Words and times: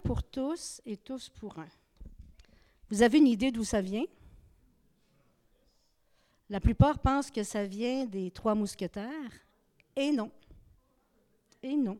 pour 0.00 0.22
tous 0.22 0.80
et 0.84 0.96
tous 0.96 1.28
pour 1.28 1.58
un. 1.58 1.68
Vous 2.90 3.02
avez 3.02 3.18
une 3.18 3.26
idée 3.26 3.52
d'où 3.52 3.64
ça 3.64 3.80
vient? 3.80 4.04
La 6.48 6.58
plupart 6.58 6.98
pensent 6.98 7.30
que 7.30 7.44
ça 7.44 7.64
vient 7.64 8.06
des 8.06 8.32
trois 8.32 8.56
mousquetaires. 8.56 9.32
Et 9.94 10.10
non. 10.10 10.32
Et 11.62 11.76
non. 11.76 11.98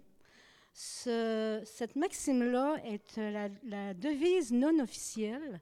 cette 0.72 1.94
maxime-là 1.94 2.76
est 2.84 3.16
la, 3.62 3.94
devise 3.94 4.52
non 4.52 4.80
officielle 4.80 5.60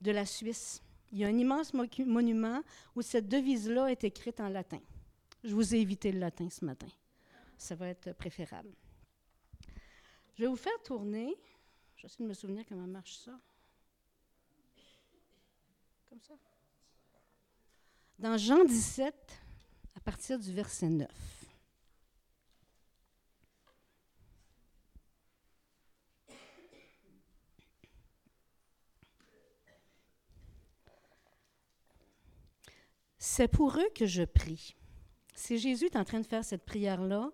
de 0.00 0.10
la 0.10 0.26
Suisse. 0.26 0.82
Il 1.12 1.18
y 1.18 1.24
a 1.24 1.28
un 1.28 1.38
immense 1.38 1.72
monument 1.72 2.62
où 2.96 3.02
cette 3.02 3.28
devise-là 3.28 3.92
est 3.92 4.02
écrite 4.02 4.40
en 4.40 4.48
latin. 4.48 4.80
Je 5.44 5.54
vous 5.54 5.74
ai 5.74 5.78
évité 5.78 6.10
le 6.10 6.18
latin 6.18 6.48
ce 6.50 6.64
matin. 6.64 6.88
Ça 7.56 7.76
va 7.76 7.88
être 7.88 8.12
préférable. 8.14 8.70
Je 10.34 10.42
vais 10.42 10.48
vous 10.48 10.56
faire 10.56 10.80
tourner. 10.84 11.36
J'essaie 11.98 12.22
de 12.22 12.28
me 12.28 12.34
souvenir 12.34 12.64
comment 12.68 12.86
marche 12.86 13.16
ça. 13.16 13.32
Comme 16.08 16.20
ça. 16.20 16.34
Dans 18.20 18.36
Jean 18.36 18.64
17, 18.64 19.14
à 19.96 20.00
partir 20.00 20.38
du 20.38 20.52
verset 20.52 20.88
9. 20.88 21.08
C'est 33.18 33.48
pour 33.48 33.76
eux 33.76 33.90
que 33.94 34.06
je 34.06 34.22
prie. 34.22 34.76
Si 35.34 35.58
Jésus 35.58 35.86
est 35.86 35.96
en 35.96 36.04
train 36.04 36.20
de 36.20 36.26
faire 36.26 36.44
cette 36.44 36.64
prière-là, 36.64 37.30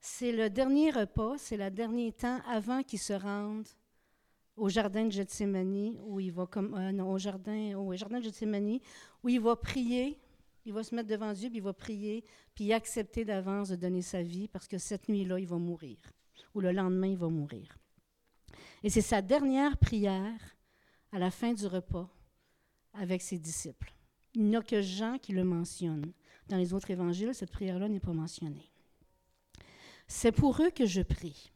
c'est 0.00 0.32
le 0.32 0.48
dernier 0.48 0.90
repas, 0.90 1.36
c'est 1.36 1.58
le 1.58 1.70
dernier 1.70 2.12
temps 2.12 2.40
avant 2.46 2.82
qu'il 2.82 2.98
se 2.98 3.12
rende 3.12 3.68
au 4.58 4.68
jardin 4.68 5.06
de 5.06 5.12
Gethsemane, 5.12 5.98
où 6.04 6.20
il 6.20 6.32
va 6.32 6.46
comme 6.46 6.74
euh, 6.74 6.92
non, 6.92 7.12
au 7.12 7.18
jardin, 7.18 7.76
au 7.76 7.94
jardin 7.94 8.20
de 8.20 8.80
où 9.22 9.28
il 9.28 9.40
va 9.40 9.56
prier, 9.56 10.18
il 10.64 10.72
va 10.72 10.82
se 10.82 10.94
mettre 10.94 11.08
devant 11.08 11.32
Dieu, 11.32 11.48
puis 11.48 11.58
il 11.58 11.62
va 11.62 11.72
prier, 11.72 12.24
puis 12.54 12.72
accepter 12.72 13.24
d'avance 13.24 13.70
de 13.70 13.76
donner 13.76 14.02
sa 14.02 14.22
vie, 14.22 14.48
parce 14.48 14.68
que 14.68 14.78
cette 14.78 15.08
nuit-là, 15.08 15.38
il 15.38 15.46
va 15.46 15.56
mourir, 15.56 15.96
ou 16.54 16.60
le 16.60 16.72
lendemain, 16.72 17.06
il 17.06 17.16
va 17.16 17.28
mourir. 17.28 17.78
Et 18.82 18.90
c'est 18.90 19.00
sa 19.00 19.22
dernière 19.22 19.78
prière 19.78 20.56
à 21.12 21.18
la 21.18 21.30
fin 21.30 21.52
du 21.54 21.66
repas 21.66 22.08
avec 22.92 23.22
ses 23.22 23.38
disciples. 23.38 23.92
Il 24.34 24.44
n'y 24.44 24.56
a 24.56 24.62
que 24.62 24.82
Jean 24.82 25.18
qui 25.18 25.32
le 25.32 25.44
mentionne. 25.44 26.12
Dans 26.48 26.56
les 26.56 26.72
autres 26.72 26.90
évangiles, 26.90 27.34
cette 27.34 27.50
prière-là 27.50 27.88
n'est 27.88 28.00
pas 28.00 28.12
mentionnée. 28.12 28.70
C'est 30.06 30.32
pour 30.32 30.62
eux 30.62 30.70
que 30.70 30.86
je 30.86 31.02
prie. 31.02 31.50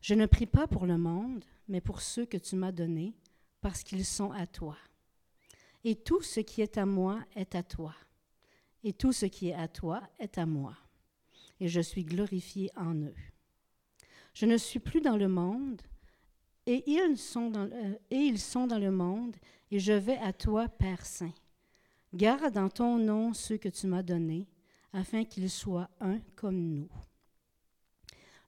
Je 0.00 0.14
ne 0.14 0.26
prie 0.26 0.46
pas 0.46 0.66
pour 0.66 0.86
le 0.86 0.98
monde, 0.98 1.44
mais 1.68 1.80
pour 1.80 2.00
ceux 2.00 2.26
que 2.26 2.36
tu 2.36 2.56
m'as 2.56 2.72
donnés, 2.72 3.14
parce 3.60 3.82
qu'ils 3.82 4.04
sont 4.04 4.30
à 4.32 4.46
toi. 4.46 4.76
Et 5.84 5.94
tout 5.94 6.22
ce 6.22 6.40
qui 6.40 6.62
est 6.62 6.78
à 6.78 6.86
moi 6.86 7.24
est 7.34 7.54
à 7.54 7.62
toi. 7.62 7.94
Et 8.84 8.92
tout 8.92 9.12
ce 9.12 9.26
qui 9.26 9.48
est 9.48 9.54
à 9.54 9.68
toi 9.68 10.02
est 10.18 10.38
à 10.38 10.46
moi. 10.46 10.76
Et 11.60 11.68
je 11.68 11.80
suis 11.80 12.04
glorifié 12.04 12.70
en 12.76 12.94
eux. 12.94 13.14
Je 14.34 14.46
ne 14.46 14.56
suis 14.56 14.78
plus 14.78 15.00
dans 15.00 15.16
le 15.16 15.28
monde, 15.28 15.80
et 16.66 16.84
ils 16.90 17.16
sont 17.16 17.50
dans, 17.50 17.70
euh, 17.70 17.94
et 18.10 18.16
ils 18.16 18.38
sont 18.38 18.66
dans 18.66 18.78
le 18.78 18.90
monde, 18.90 19.36
et 19.70 19.78
je 19.78 19.92
vais 19.92 20.18
à 20.18 20.32
toi, 20.32 20.68
Père 20.68 21.06
Saint. 21.06 21.32
Garde 22.12 22.58
en 22.58 22.68
ton 22.68 22.98
nom 22.98 23.32
ceux 23.32 23.56
que 23.56 23.68
tu 23.68 23.86
m'as 23.86 24.02
donnés, 24.02 24.46
afin 24.92 25.24
qu'ils 25.24 25.50
soient 25.50 25.90
un 26.00 26.18
comme 26.34 26.60
nous. 26.60 26.88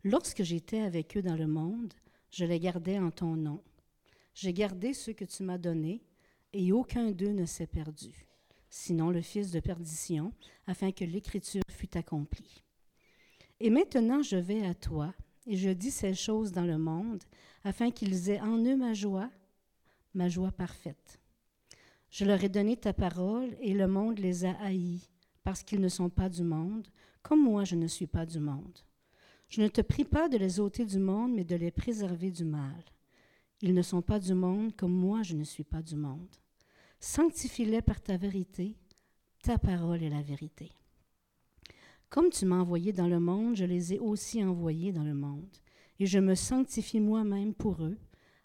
Lorsque 0.05 0.43
j'étais 0.43 0.81
avec 0.81 1.17
eux 1.17 1.23
dans 1.23 1.37
le 1.37 1.47
monde, 1.47 1.95
je 2.31 2.45
les 2.45 2.61
gardais 2.61 2.99
en 2.99 3.11
ton 3.11 3.37
nom. 3.37 3.63
J'ai 4.35 4.53
gardé 4.53 4.95
ceux 4.95 5.13
que 5.13 5.25
tu 5.25 5.43
m'as 5.43 5.59
donnés, 5.59 6.03
et 6.53 6.73
aucun 6.73 7.11
d'eux 7.11 7.33
ne 7.33 7.45
s'est 7.45 7.67
perdu, 7.67 8.27
sinon 8.71 9.11
le 9.11 9.21
fils 9.21 9.51
de 9.51 9.61
perdition, 9.61 10.33
afin 10.67 10.93
que 10.93 11.05
l'écriture 11.05 11.63
fût 11.69 11.97
accomplie. 11.97 12.63
Et 13.61 13.71
maintenant 13.71 14.23
je 14.23 14.37
vais 14.37 14.65
à 14.65 14.75
toi, 14.75 15.15
et 15.47 15.57
je 15.57 15.71
dis 15.71 15.91
ces 15.91 16.15
choses 16.15 16.53
dans 16.53 16.65
le 16.65 16.79
monde, 16.79 17.23
afin 17.65 17.91
qu'ils 17.91 18.31
aient 18.31 18.41
en 18.41 18.59
eux 18.65 18.77
ma 18.77 18.95
joie, 18.95 19.31
ma 20.15 20.29
joie 20.29 20.53
parfaite. 20.53 21.21
Je 22.11 22.25
leur 22.25 22.43
ai 22.43 22.49
donné 22.49 22.77
ta 22.77 22.93
parole, 22.93 23.57
et 23.61 23.75
le 23.75 23.89
monde 23.89 24.19
les 24.19 24.45
a 24.45 24.53
haïs, 24.63 25.11
parce 25.43 25.63
qu'ils 25.63 25.81
ne 25.81 25.89
sont 25.89 26.11
pas 26.11 26.29
du 26.29 26.43
monde, 26.43 26.89
comme 27.23 27.43
moi 27.43 27.65
je 27.65 27.77
ne 27.77 27.87
suis 27.87 28.07
pas 28.07 28.25
du 28.25 28.39
monde. 28.39 28.79
Je 29.49 29.63
ne 29.63 29.69
te 29.69 29.81
prie 29.81 30.05
pas 30.05 30.29
de 30.29 30.37
les 30.37 30.61
ôter 30.61 30.85
du 30.85 30.99
monde, 30.99 31.33
mais 31.35 31.45
de 31.45 31.57
les 31.57 31.71
préserver 31.71 32.31
du 32.31 32.45
mal. 32.45 32.85
Ils 33.63 33.73
ne 33.75 33.83
sont 33.83 34.03
pas 34.03 34.19
du 34.19 34.35
monde 34.35 34.77
comme 34.77 34.93
moi 34.93 35.23
je 35.23 35.35
ne 35.35 35.45
suis 35.45 35.65
pas 35.65 35.83
du 35.83 35.97
monde. 35.97 36.29
Sanctifie-les 37.01 37.81
par 37.81 38.01
ta 38.01 38.17
vérité, 38.17 38.77
ta 39.43 39.57
parole 39.57 40.03
est 40.03 40.11
la 40.11 40.23
vérité. 40.23 40.71
Comme 42.11 42.29
tu 42.31 42.45
m'as 42.45 42.61
envoyé 42.61 42.93
dans 42.93 43.09
le 43.09 43.21
monde, 43.21 43.57
je 43.57 43.65
les 43.65 43.95
ai 43.95 43.99
aussi 43.99 44.45
envoyés 44.45 44.93
dans 44.93 45.05
le 45.05 45.15
monde, 45.15 45.57
et 45.99 46.07
je 46.07 46.19
me 46.19 46.35
sanctifie 46.35 47.01
moi-même 47.01 47.55
pour 47.55 47.83
eux, 47.83 47.99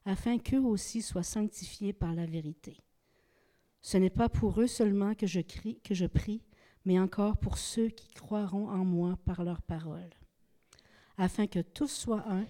afin 0.05 0.37
qu'eux 0.37 0.61
aussi 0.61 1.01
soient 1.01 1.23
sanctifiés 1.23 1.93
par 1.93 2.13
la 2.13 2.25
vérité. 2.25 2.77
Ce 3.81 3.97
n'est 3.97 4.09
pas 4.09 4.29
pour 4.29 4.61
eux 4.61 4.67
seulement 4.67 5.15
que 5.15 5.27
je, 5.27 5.41
crie, 5.41 5.79
que 5.83 5.93
je 5.93 6.05
prie, 6.05 6.41
mais 6.85 6.99
encore 6.99 7.37
pour 7.37 7.57
ceux 7.57 7.89
qui 7.89 8.09
croiront 8.13 8.69
en 8.69 8.85
moi 8.85 9.17
par 9.25 9.43
leur 9.43 9.61
parole 9.61 10.09
afin 11.17 11.47
que 11.47 11.59
tous 11.59 11.87
soient 11.87 12.25
un, 12.29 12.45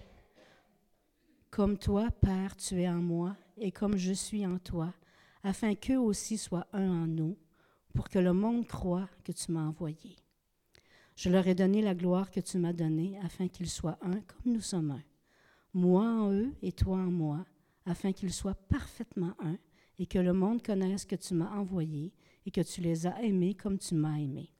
comme 1.50 1.78
toi, 1.78 2.10
Père, 2.10 2.56
tu 2.56 2.80
es 2.80 2.88
en 2.88 3.00
moi, 3.00 3.36
et 3.58 3.70
comme 3.70 3.96
je 3.96 4.12
suis 4.12 4.44
en 4.44 4.58
toi, 4.58 4.92
afin 5.42 5.74
qu'eux 5.74 5.98
aussi 5.98 6.36
soient 6.36 6.66
un 6.72 7.04
en 7.04 7.06
nous, 7.06 7.36
pour 7.94 8.08
que 8.08 8.18
le 8.18 8.32
monde 8.32 8.66
croie 8.66 9.08
que 9.22 9.32
tu 9.32 9.52
m'as 9.52 9.66
envoyé. 9.66 10.16
Je 11.14 11.30
leur 11.30 11.46
ai 11.46 11.54
donné 11.54 11.80
la 11.80 11.94
gloire 11.94 12.30
que 12.30 12.40
tu 12.40 12.58
m'as 12.58 12.72
donnée, 12.72 13.18
afin 13.22 13.46
qu'ils 13.46 13.70
soient 13.70 13.98
un 14.02 14.20
comme 14.20 14.52
nous 14.52 14.60
sommes 14.60 14.90
un. 14.90 15.02
Moi 15.74 16.04
en 16.04 16.32
eux 16.32 16.52
et 16.60 16.72
toi 16.72 16.96
en 16.96 17.10
moi, 17.10 17.44
afin 17.86 18.12
qu'ils 18.12 18.32
soient 18.32 18.54
parfaitement 18.54 19.34
un, 19.40 19.56
et 19.98 20.06
que 20.06 20.18
le 20.18 20.32
monde 20.32 20.62
connaisse 20.62 21.04
que 21.04 21.14
tu 21.14 21.34
m'as 21.34 21.54
envoyé 21.54 22.12
et 22.46 22.50
que 22.50 22.60
tu 22.60 22.80
les 22.80 23.06
as 23.06 23.22
aimés 23.22 23.54
comme 23.54 23.78
tu 23.78 23.94
m'as 23.94 24.18
aimé. 24.18 24.50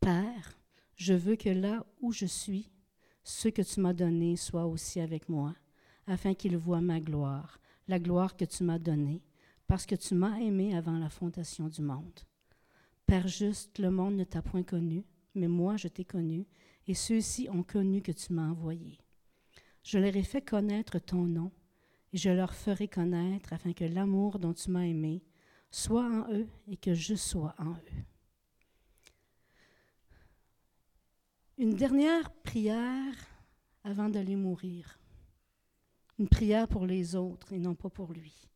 Père, 0.00 0.56
je 0.96 1.14
veux 1.14 1.36
que 1.36 1.50
là 1.50 1.86
où 2.00 2.12
je 2.12 2.26
suis, 2.26 2.70
ceux 3.22 3.50
que 3.50 3.62
tu 3.62 3.80
m'as 3.80 3.92
donnés 3.92 4.36
soient 4.36 4.66
aussi 4.66 5.00
avec 5.00 5.28
moi, 5.28 5.54
afin 6.06 6.34
qu'ils 6.34 6.56
voient 6.56 6.80
ma 6.80 7.00
gloire, 7.00 7.60
la 7.88 7.98
gloire 7.98 8.36
que 8.36 8.44
tu 8.44 8.64
m'as 8.64 8.78
donnée, 8.78 9.22
parce 9.66 9.86
que 9.86 9.94
tu 9.94 10.14
m'as 10.14 10.38
aimé 10.38 10.76
avant 10.76 10.98
la 10.98 11.10
fondation 11.10 11.68
du 11.68 11.82
monde. 11.82 12.20
Père 13.04 13.28
juste, 13.28 13.78
le 13.78 13.90
monde 13.90 14.16
ne 14.16 14.24
t'a 14.24 14.42
point 14.42 14.62
connu, 14.62 15.04
mais 15.34 15.48
moi 15.48 15.76
je 15.76 15.88
t'ai 15.88 16.04
connu, 16.04 16.46
et 16.86 16.94
ceux-ci 16.94 17.48
ont 17.50 17.62
connu 17.62 18.00
que 18.00 18.12
tu 18.12 18.32
m'as 18.32 18.48
envoyé. 18.48 18.98
Je 19.82 19.98
leur 19.98 20.16
ai 20.16 20.22
fait 20.22 20.42
connaître 20.42 20.98
ton 20.98 21.24
nom, 21.24 21.52
et 22.12 22.16
je 22.16 22.30
leur 22.30 22.54
ferai 22.54 22.88
connaître 22.88 23.52
afin 23.52 23.72
que 23.72 23.84
l'amour 23.84 24.38
dont 24.38 24.54
tu 24.54 24.70
m'as 24.70 24.86
aimé 24.86 25.22
soit 25.70 26.04
en 26.04 26.32
eux 26.32 26.46
et 26.68 26.76
que 26.76 26.94
je 26.94 27.14
sois 27.14 27.54
en 27.58 27.72
eux. 27.72 28.04
Une 31.58 31.72
dernière 31.72 32.30
prière 32.42 33.14
avant 33.82 34.10
d'aller 34.10 34.36
mourir. 34.36 34.98
Une 36.18 36.28
prière 36.28 36.68
pour 36.68 36.84
les 36.84 37.16
autres 37.16 37.50
et 37.54 37.58
non 37.58 37.74
pas 37.74 37.88
pour 37.88 38.12
lui. 38.12 38.46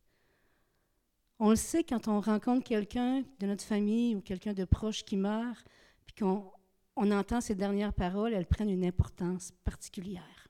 On 1.38 1.48
le 1.48 1.56
sait 1.56 1.82
quand 1.82 2.08
on 2.08 2.20
rencontre 2.20 2.62
quelqu'un 2.62 3.22
de 3.38 3.46
notre 3.46 3.64
famille 3.64 4.14
ou 4.14 4.20
quelqu'un 4.20 4.52
de 4.52 4.66
proche 4.66 5.02
qui 5.02 5.16
meurt, 5.16 5.66
puis 6.04 6.14
qu'on 6.16 6.52
on 6.94 7.10
entend 7.10 7.40
ces 7.40 7.54
dernières 7.54 7.94
paroles, 7.94 8.34
elles 8.34 8.46
prennent 8.46 8.68
une 8.68 8.84
importance 8.84 9.52
particulière. 9.64 10.48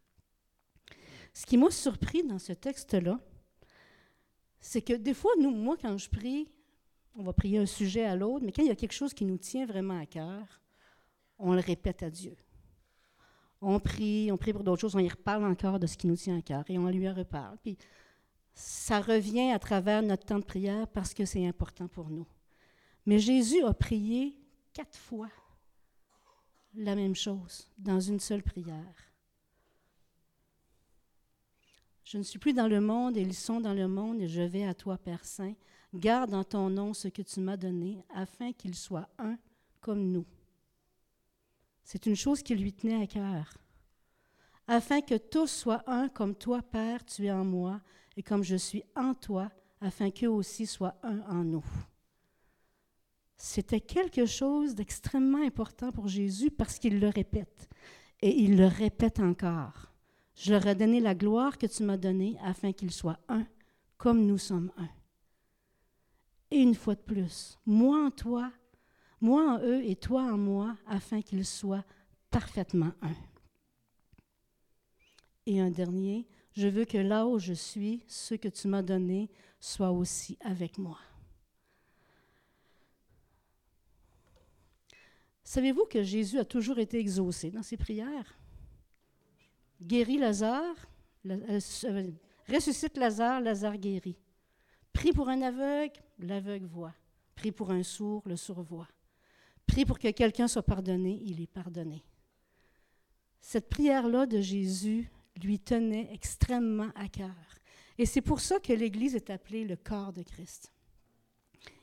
Ce 1.33 1.47
qui 1.47 1.57
m'a 1.57 1.71
surpris 1.71 2.25
dans 2.25 2.41
ce 2.41 2.53
texte-là, 2.53 3.21
c'est 4.59 4.83
que 4.83 4.95
des 4.95 5.15
fois, 5.15 5.31
nous, 5.39 5.53
moi, 5.53 5.77
quand 5.81 5.97
je 5.97 6.11
prie, 6.11 6.49
on 7.15 7.23
va 7.23 7.33
prier 7.33 7.59
un 7.59 7.67
sujet 7.67 8.05
à 8.05 8.17
l'autre, 8.17 8.45
mais 8.45 8.51
quand 8.51 8.63
il 8.63 8.69
y 8.69 8.73
a 8.73 8.77
quelque 8.77 8.91
chose 8.91 9.15
qui 9.15 9.25
nous 9.25 9.39
tient 9.39 9.67
vraiment 9.67 10.01
à 10.01 10.07
cœur, 10.07 10.61
on 11.41 11.55
le 11.55 11.61
répète 11.61 12.03
à 12.03 12.11
Dieu. 12.11 12.37
On 13.61 13.79
prie, 13.79 14.31
on 14.33 14.37
prie 14.37 14.53
pour 14.53 14.65
d'autres 14.65 14.81
choses, 14.81 14.95
on 14.95 15.01
y 15.01 15.09
reparle 15.09 15.45
encore 15.45 15.79
de 15.79 15.87
ce 15.87 15.97
qui 15.97 16.07
nous 16.07 16.17
tient 16.17 16.39
à 16.39 16.43
cœur 16.43 16.65
et 16.69 16.79
on 16.79 16.89
lui 16.89 17.09
reparle. 17.09 17.59
Puis 17.63 17.77
ça 18.55 19.01
revient 19.01 19.51
à 19.51 19.59
travers 19.59 20.03
notre 20.03 20.25
temps 20.25 20.39
de 20.39 20.45
prière 20.45 20.89
parce 20.89 21.13
que 21.15 21.25
c'est 21.25 21.47
important 21.47 21.89
pour 21.89 22.09
nous. 22.11 22.27
Mais 23.07 23.19
Jésus 23.19 23.63
a 23.65 23.75
prié 23.75 24.37
quatre 24.73 24.97
fois 24.97 25.29
la 26.75 26.95
même 26.95 27.15
chose 27.15 27.69
dans 27.79 28.01
une 28.01 28.21
seule 28.21 28.43
prière. 28.43 29.11
Je 32.05 32.19
ne 32.19 32.23
suis 32.23 32.39
plus 32.39 32.53
dans 32.53 32.69
le 32.69 32.81
monde 32.81 33.17
et 33.17 33.21
ils 33.21 33.35
sont 33.35 33.61
dans 33.61 33.75
le 33.75 33.89
monde 33.89 34.21
et 34.21 34.29
je 34.29 34.43
vais 34.43 34.65
à 34.65 34.75
toi, 34.75 34.99
Père 34.99 35.25
Saint. 35.25 35.55
Garde 35.95 36.35
en 36.35 36.45
ton 36.45 36.71
nom 36.71 36.95
ce 36.95 37.09
que 37.09 37.23
tu 37.23 37.41
m'as 37.41 37.57
donné 37.57 38.05
afin 38.15 38.53
qu'ils 38.53 38.75
soient 38.75 39.09
un 39.19 39.37
comme 39.81 40.11
nous. 40.11 40.27
C'est 41.93 42.07
une 42.07 42.15
chose 42.15 42.45
qui 42.45 42.55
lui 42.55 42.73
tenait 42.73 43.03
à 43.03 43.07
cœur. 43.09 43.53
afin 44.69 45.01
que 45.01 45.17
tous 45.17 45.49
soient 45.49 45.83
un 45.89 46.09
comme 46.09 46.37
toi, 46.37 46.63
Père, 46.63 47.05
tu 47.05 47.27
es 47.27 47.33
en 47.33 47.45
moi, 47.45 47.81
et 48.17 48.23
comme 48.23 48.45
je 48.45 48.55
suis 48.55 48.85
en 48.95 49.13
toi, 49.13 49.51
afin 49.81 50.13
qu'eux 50.13 50.31
aussi 50.31 50.67
soient 50.67 50.95
un 51.03 51.19
en 51.23 51.43
nous. 51.43 51.65
C'était 53.37 53.81
quelque 53.81 54.25
chose 54.25 54.77
d'extrêmement 54.77 55.45
important 55.45 55.91
pour 55.91 56.07
Jésus 56.07 56.53
parce 56.53 56.79
qu'il 56.79 57.01
le 57.01 57.09
répète. 57.09 57.69
Et 58.23 58.39
il 58.39 58.57
le 58.57 58.67
répète 58.67 59.19
encore. 59.19 59.91
Je 60.37 60.53
leur 60.53 60.65
ai 60.69 60.77
donné 60.77 61.01
la 61.01 61.17
gloire 61.17 61.59
que 61.59 61.67
tu 61.67 61.83
m'as 61.83 61.97
donnée 61.97 62.37
afin 62.45 62.73
qu'ils 62.73 62.93
soient 62.93 63.19
un, 63.29 63.45
comme 63.99 64.27
nous 64.27 64.39
sommes 64.39 64.71
un. 64.77 64.91
Et 66.53 66.59
une 66.59 66.77
fois 66.77 66.95
de 66.95 67.01
plus, 67.01 67.59
moi 67.67 68.07
en 68.07 68.13
toi, 68.13 68.53
moi 69.21 69.55
en 69.55 69.59
eux 69.61 69.85
et 69.85 69.97
toi 69.97 70.23
en 70.23 70.37
moi, 70.37 70.77
afin 70.87 71.23
qu'ils 71.23 71.47
soient 71.47 71.85
parfaitement 72.31 72.93
un. 73.03 73.15
Et 75.47 75.61
un 75.61 75.71
dernier, 75.71 76.27
je 76.53 76.69
veux 76.69 76.85
que 76.85 76.99
là 76.99 77.27
où 77.27 77.39
je 77.39 77.53
suis, 77.53 78.05
ce 78.07 78.35
que 78.35 78.49
tu 78.49 78.69
m'as 78.69 78.83
donné 78.83 79.31
soit 79.59 79.91
aussi 79.91 80.39
avec 80.41 80.79
moi. 80.79 80.99
Savez-vous 85.45 85.87
que 85.87 86.03
Jésus 86.03 86.39
a 86.39 86.45
toujours 86.45 86.79
été 86.79 86.99
exaucé 86.99 87.51
dans 87.51 87.65
ses 87.65 87.77
prières? 87.77 88.39
Guérit 89.83 90.19
Lazare, 90.19 90.77
euh, 91.27 91.61
euh, 91.85 92.11
ressuscite 92.49 92.97
Lazare, 92.97 93.41
Lazare 93.41 93.77
guérit. 93.77 94.17
Prie 94.93 95.13
pour 95.13 95.29
un 95.29 95.43
aveugle, 95.43 96.01
l'aveugle 96.19 96.67
voit. 96.67 96.95
Prie 97.35 97.51
pour 97.51 97.71
un 97.71 97.83
sourd, 97.83 98.23
le 98.27 98.37
sourd 98.37 98.63
voit. 98.63 98.89
Prie 99.71 99.85
pour 99.85 100.01
que 100.01 100.11
quelqu'un 100.11 100.49
soit 100.49 100.65
pardonné, 100.65 101.23
il 101.25 101.41
est 101.41 101.47
pardonné. 101.47 102.03
Cette 103.41 103.69
prière-là 103.69 104.27
de 104.27 104.41
Jésus 104.41 105.09
lui 105.41 105.61
tenait 105.61 106.13
extrêmement 106.13 106.91
à 106.97 107.07
cœur. 107.07 107.37
Et 107.97 108.05
c'est 108.05 108.21
pour 108.21 108.41
ça 108.41 108.59
que 108.59 108.73
l'Église 108.73 109.15
est 109.15 109.31
appelée 109.31 109.65
le 109.65 109.77
corps 109.77 110.13
de 110.13 110.25
Christ. 110.25 110.73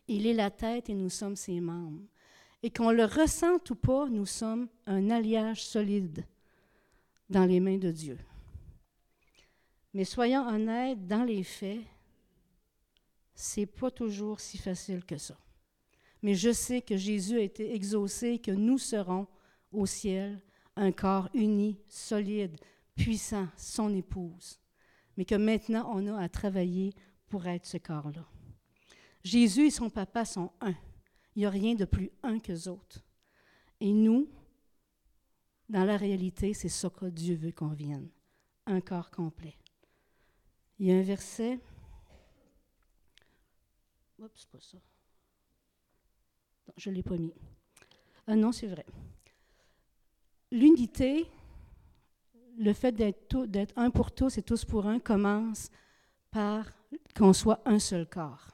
Il 0.10 0.28
est 0.28 0.34
la 0.34 0.52
tête 0.52 0.90
et 0.90 0.96
nous 0.96 1.10
sommes 1.10 1.38
ses 1.38 1.62
membres. 1.62 2.04
Et 2.62 2.72
qu'on 2.72 2.92
le 2.92 3.06
ressente 3.06 3.70
ou 3.70 3.76
pas, 3.76 4.10
nous 4.10 4.26
sommes 4.26 4.68
un 4.86 5.10
alliage 5.10 5.64
solide 5.64 6.26
dans 7.30 7.46
les 7.46 7.62
mains 7.62 7.78
de 7.78 7.92
Dieu. 7.92 8.18
Mais 9.94 10.04
soyons 10.04 10.46
honnêtes, 10.46 11.08
dans 11.08 11.24
les 11.24 11.44
faits, 11.44 11.86
c'est 13.34 13.66
pas 13.66 13.92
toujours 13.92 14.42
si 14.42 14.58
facile 14.58 15.06
que 15.06 15.18
ça. 15.18 15.38
Mais 16.22 16.36
je 16.36 16.52
sais 16.52 16.82
que 16.82 16.98
Jésus 16.98 17.38
a 17.38 17.42
été 17.42 17.74
exaucé, 17.76 18.40
que 18.40 18.52
nous 18.52 18.78
serons 18.78 19.28
au 19.72 19.86
ciel 19.86 20.42
un 20.76 20.92
corps 20.92 21.30
uni, 21.34 21.80
solide, 21.88 22.58
puissant, 22.96 23.48
son 23.58 23.94
épouse, 23.94 24.60
mais 25.16 25.26
que 25.26 25.36
maintenant 25.36 25.90
on 25.94 26.08
a 26.08 26.22
à 26.22 26.30
travailler 26.30 26.94
pour 27.28 27.46
être 27.48 27.66
ce 27.66 27.78
corps-là. 27.78 28.26
Jésus 29.24 29.68
et 29.68 29.72
son 29.72 29.90
papa 29.90 30.26
sont 30.26 30.52
un. 30.62 30.76
Il 31.36 31.40
n'y 31.40 31.46
a 31.46 31.50
rien 31.50 31.76
de 31.76 31.86
plus 31.86 32.12
un 32.24 32.40
que 32.40 32.68
autres. 32.70 33.04
Et 33.80 33.94
nous, 33.94 34.28
dans 35.70 35.84
la 35.84 35.98
réalité, 35.98 36.54
c'est 36.54 36.70
ça 36.70 36.90
que 36.90 37.06
Dieu 37.06 37.36
veut 37.36 37.52
qu'on 37.52 37.74
vienne. 37.74 38.10
Un 38.66 38.82
corps 38.82 39.12
complet. 39.12 39.58
Il 40.80 40.88
y 40.88 40.92
a 40.92 40.96
un 40.96 41.02
verset. 41.02 41.60
Oups, 44.20 44.46
pas 44.46 44.60
ça. 44.60 44.78
Je 46.76 46.90
ne 46.90 46.96
l'ai 46.96 47.04
pas 47.04 47.18
mis. 47.18 47.34
Ah 48.28 48.36
non, 48.36 48.52
c'est 48.52 48.68
vrai. 48.68 48.86
L'unité, 50.52 51.26
le 52.58 52.74
fait 52.74 52.92
d'être 52.92 53.74
un 53.76 53.90
pour 53.90 54.12
tous 54.12 54.38
et 54.38 54.42
tous 54.42 54.66
pour 54.66 54.86
un 54.86 55.00
commence 55.00 55.70
par 56.32 56.66
qu'on 57.16 57.34
soit 57.34 57.62
un 57.66 57.80
seul 57.80 58.08
corps. 58.08 58.48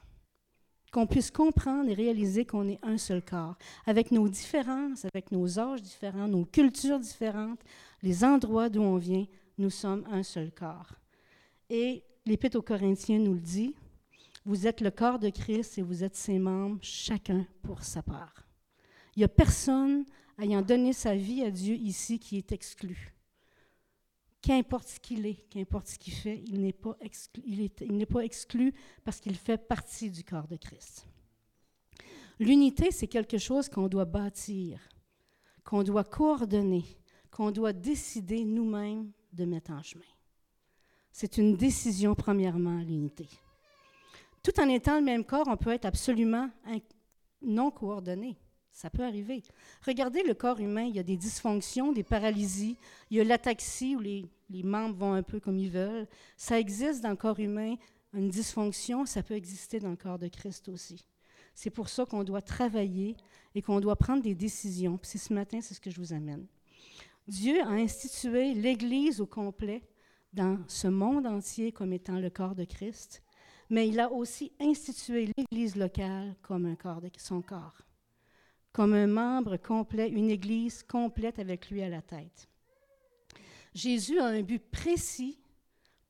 Qu'on 0.92 1.06
puisse 1.06 1.30
comprendre 1.30 1.90
et 1.90 1.94
réaliser 1.94 2.44
qu'on 2.44 2.68
est 2.68 2.78
un 2.84 2.98
seul 2.98 3.22
corps, 3.22 3.56
avec 3.86 4.12
nos 4.12 4.28
différences, 4.28 5.04
avec 5.04 5.32
nos 5.32 5.58
âges 5.58 5.82
différents, 5.82 6.28
nos 6.28 6.44
cultures 6.44 7.00
différentes, 7.00 7.60
les 8.02 8.24
endroits 8.24 8.68
d'où 8.68 8.82
on 8.82 8.96
vient, 8.96 9.26
nous 9.58 9.70
sommes 9.70 10.04
un 10.10 10.22
seul 10.22 10.52
corps. 10.52 10.92
Et 11.68 12.04
l'Épître 12.26 12.58
aux 12.58 12.62
Corinthiens 12.62 13.18
nous 13.18 13.34
le 13.34 13.40
dit, 13.40 13.74
vous 14.44 14.66
êtes 14.66 14.80
le 14.80 14.90
corps 14.90 15.18
de 15.18 15.30
Christ 15.30 15.78
et 15.78 15.82
vous 15.82 16.04
êtes 16.04 16.16
ses 16.16 16.38
membres, 16.38 16.78
chacun 16.82 17.46
pour 17.62 17.82
sa 17.82 18.02
part. 18.02 18.46
Il 19.16 19.20
n'y 19.20 19.24
a 19.24 19.28
personne 19.28 20.04
ayant 20.38 20.62
donné 20.62 20.92
sa 20.92 21.14
vie 21.14 21.42
à 21.42 21.50
Dieu 21.50 21.74
ici 21.74 22.18
qui 22.18 22.36
est 22.36 22.52
exclu 22.52 23.14
qu'importe 24.44 24.88
ce 24.88 25.00
qu'il 25.00 25.24
est, 25.24 25.46
qu'importe 25.48 25.88
ce 25.88 25.98
qu'il 25.98 26.12
fait, 26.12 26.44
il 26.46 26.60
n'est 26.60 26.74
pas 26.74 26.96
exclu, 27.00 27.42
il 27.46 27.96
n'est 27.96 28.04
pas 28.04 28.20
exclu 28.20 28.74
parce 29.02 29.18
qu'il 29.18 29.36
fait 29.36 29.56
partie 29.56 30.10
du 30.10 30.22
corps 30.22 30.46
de 30.46 30.56
Christ. 30.56 31.06
L'unité, 32.38 32.90
c'est 32.90 33.06
quelque 33.06 33.38
chose 33.38 33.70
qu'on 33.70 33.88
doit 33.88 34.04
bâtir, 34.04 34.80
qu'on 35.64 35.82
doit 35.82 36.04
coordonner, 36.04 36.84
qu'on 37.30 37.50
doit 37.50 37.72
décider 37.72 38.44
nous-mêmes 38.44 39.10
de 39.32 39.46
mettre 39.46 39.70
en 39.70 39.82
chemin. 39.82 40.04
C'est 41.10 41.38
une 41.38 41.56
décision, 41.56 42.14
premièrement, 42.14 42.80
l'unité. 42.80 43.28
Tout 44.44 44.60
en 44.60 44.68
étant 44.68 44.98
le 44.98 45.04
même 45.04 45.24
corps, 45.24 45.48
on 45.48 45.56
peut 45.56 45.72
être 45.72 45.86
absolument 45.86 46.50
non 47.40 47.70
coordonné. 47.70 48.36
Ça 48.70 48.90
peut 48.90 49.02
arriver. 49.02 49.42
Regardez 49.86 50.22
le 50.22 50.34
corps 50.34 50.60
humain, 50.60 50.82
il 50.82 50.94
y 50.94 50.98
a 50.98 51.02
des 51.02 51.16
dysfonctions, 51.16 51.92
des 51.92 52.02
paralysies, 52.02 52.76
il 53.10 53.16
y 53.16 53.20
a 53.20 53.24
l'ataxie 53.24 53.96
où 53.96 54.00
les, 54.00 54.28
membres 54.62 54.96
vont 54.96 55.14
un 55.14 55.22
peu 55.22 55.40
comme 55.40 55.58
ils 55.58 55.70
veulent. 55.70 56.06
Ça 56.36 56.60
existe 56.60 57.02
dans 57.02 57.10
le 57.10 57.16
corps 57.16 57.40
humain, 57.40 57.76
une 58.12 58.28
dysfonction, 58.28 59.06
ça 59.06 59.22
peut 59.22 59.34
exister 59.34 59.80
dans 59.80 59.90
le 59.90 59.96
corps 59.96 60.18
de 60.18 60.28
Christ 60.28 60.68
aussi. 60.68 61.06
C'est 61.54 61.70
pour 61.70 61.88
ça 61.88 62.04
qu'on 62.04 62.22
doit 62.22 62.42
travailler 62.42 63.16
et 63.54 63.62
qu'on 63.62 63.80
doit 63.80 63.96
prendre 63.96 64.22
des 64.22 64.34
décisions. 64.34 64.98
Puis 64.98 65.18
ce 65.18 65.32
matin, 65.32 65.60
c'est 65.62 65.72
ce 65.72 65.80
que 65.80 65.90
je 65.90 66.00
vous 66.00 66.12
amène. 66.12 66.46
Dieu 67.26 67.62
a 67.62 67.70
institué 67.70 68.52
l'Église 68.52 69.22
au 69.22 69.26
complet 69.26 69.82
dans 70.34 70.58
ce 70.68 70.88
monde 70.88 71.26
entier 71.26 71.72
comme 71.72 71.94
étant 71.94 72.18
le 72.18 72.28
corps 72.28 72.54
de 72.54 72.64
Christ, 72.64 73.23
mais 73.70 73.88
il 73.88 74.00
a 74.00 74.10
aussi 74.10 74.52
institué 74.60 75.30
l'Église 75.36 75.76
locale 75.76 76.34
comme 76.42 76.66
un 76.66 76.76
corps 76.76 77.00
de 77.00 77.10
son 77.18 77.42
corps 77.42 77.84
comme 78.74 78.92
un 78.92 79.06
membre 79.06 79.56
complet, 79.56 80.08
une 80.08 80.30
Église 80.30 80.82
complète 80.82 81.38
avec 81.38 81.70
lui 81.70 81.80
à 81.80 81.88
la 81.88 82.02
tête. 82.02 82.48
Jésus 83.72 84.18
a 84.18 84.26
un 84.26 84.42
but 84.42 84.58
précis 84.58 85.38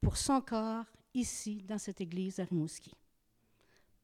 pour 0.01 0.17
son 0.17 0.41
corps 0.41 0.87
ici, 1.13 1.63
dans 1.69 1.77
cette 1.77 2.01
Église 2.01 2.41
à 2.41 2.45
Rimouski. 2.45 2.91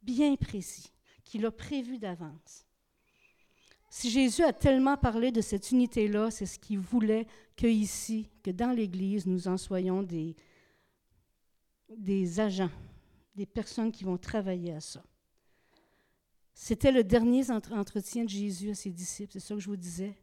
Bien 0.03 0.37
précis, 0.37 0.93
qu'il 1.25 1.47
a 1.47 1.51
prévu 1.51 1.97
d'avance. 1.97 2.67
Si 3.89 4.11
Jésus 4.11 4.43
a 4.43 4.53
tellement 4.53 4.99
parlé 4.99 5.33
de 5.33 5.41
cette 5.41 5.71
unité-là, 5.71 6.31
c'est 6.31 6.47
ce 6.47 6.59
qu'il 6.59 6.81
voulait 6.81 7.27
que 7.57 7.67
ici, 7.67 8.29
que 8.43 8.51
dans 8.51 8.73
l'Église, 8.73 9.27
nous 9.27 9.49
en 9.49 9.57
soyons 9.57 10.03
des, 10.03 10.37
des 11.89 12.41
agents, 12.41 12.71
des 13.35 13.47
personnes 13.47 13.93
qui 13.93 14.05
vont 14.05 14.19
travailler 14.19 14.73
à 14.73 14.81
ça. 14.81 15.03
C'était 16.55 16.93
le 16.93 17.05
dernier 17.05 17.51
entretien 17.51 18.25
de 18.25 18.29
Jésus 18.29 18.71
à 18.71 18.75
ses 18.75 18.91
disciples, 18.91 19.33
c'est 19.33 19.41
ça 19.41 19.55
que 19.55 19.61
je 19.61 19.69
vous 19.69 19.77
disais. 19.77 20.15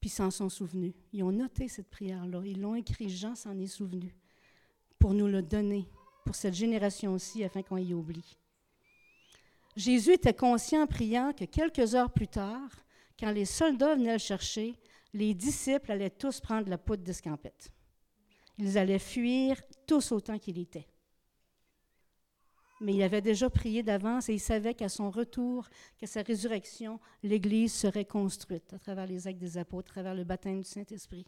Puis 0.00 0.10
ils 0.10 0.12
s'en 0.12 0.30
sont 0.30 0.48
souvenus. 0.48 0.92
Ils 1.12 1.22
ont 1.22 1.32
noté 1.32 1.68
cette 1.68 1.88
prière-là. 1.88 2.42
Ils 2.44 2.60
l'ont 2.60 2.74
écrit. 2.74 3.08
Jean 3.08 3.34
s'en 3.34 3.56
est 3.58 3.66
souvenu 3.66 4.14
pour 4.98 5.14
nous 5.14 5.26
le 5.26 5.40
donner, 5.40 5.88
pour 6.24 6.34
cette 6.34 6.54
génération-ci, 6.54 7.44
afin 7.44 7.62
qu'on 7.62 7.76
y 7.76 7.94
oublie. 7.94 8.36
Jésus 9.76 10.14
était 10.14 10.34
conscient 10.34 10.82
en 10.82 10.86
priant 10.86 11.32
que 11.32 11.44
quelques 11.44 11.94
heures 11.94 12.12
plus 12.12 12.28
tard, 12.28 12.70
quand 13.18 13.30
les 13.30 13.44
soldats 13.44 13.94
venaient 13.94 14.14
le 14.14 14.18
chercher, 14.18 14.74
les 15.12 15.32
disciples 15.32 15.92
allaient 15.92 16.10
tous 16.10 16.40
prendre 16.40 16.68
la 16.68 16.78
poudre 16.78 17.02
d'escampette. 17.02 17.70
Ils 18.58 18.76
allaient 18.76 18.98
fuir 18.98 19.60
tous 19.86 20.12
autant 20.12 20.38
qu'il 20.38 20.58
était 20.58 20.86
mais 22.80 22.94
il 22.94 23.02
avait 23.02 23.20
déjà 23.20 23.48
prié 23.48 23.82
d'avance 23.82 24.28
et 24.28 24.34
il 24.34 24.40
savait 24.40 24.74
qu'à 24.74 24.88
son 24.88 25.10
retour, 25.10 25.68
qu'à 25.98 26.06
sa 26.06 26.22
résurrection, 26.22 27.00
l'Église 27.22 27.72
serait 27.72 28.04
construite 28.04 28.72
à 28.72 28.78
travers 28.78 29.06
les 29.06 29.26
actes 29.26 29.38
des 29.38 29.58
apôtres, 29.58 29.92
à 29.92 29.94
travers 29.94 30.14
le 30.14 30.24
baptême 30.24 30.60
du 30.60 30.68
Saint-Esprit. 30.68 31.26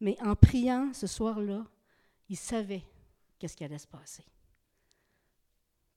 Mais 0.00 0.16
en 0.22 0.34
priant 0.34 0.92
ce 0.92 1.06
soir-là, 1.06 1.66
il 2.28 2.36
savait 2.36 2.84
qu'est-ce 3.38 3.56
qui 3.56 3.64
allait 3.64 3.78
se 3.78 3.86
passer. 3.86 4.24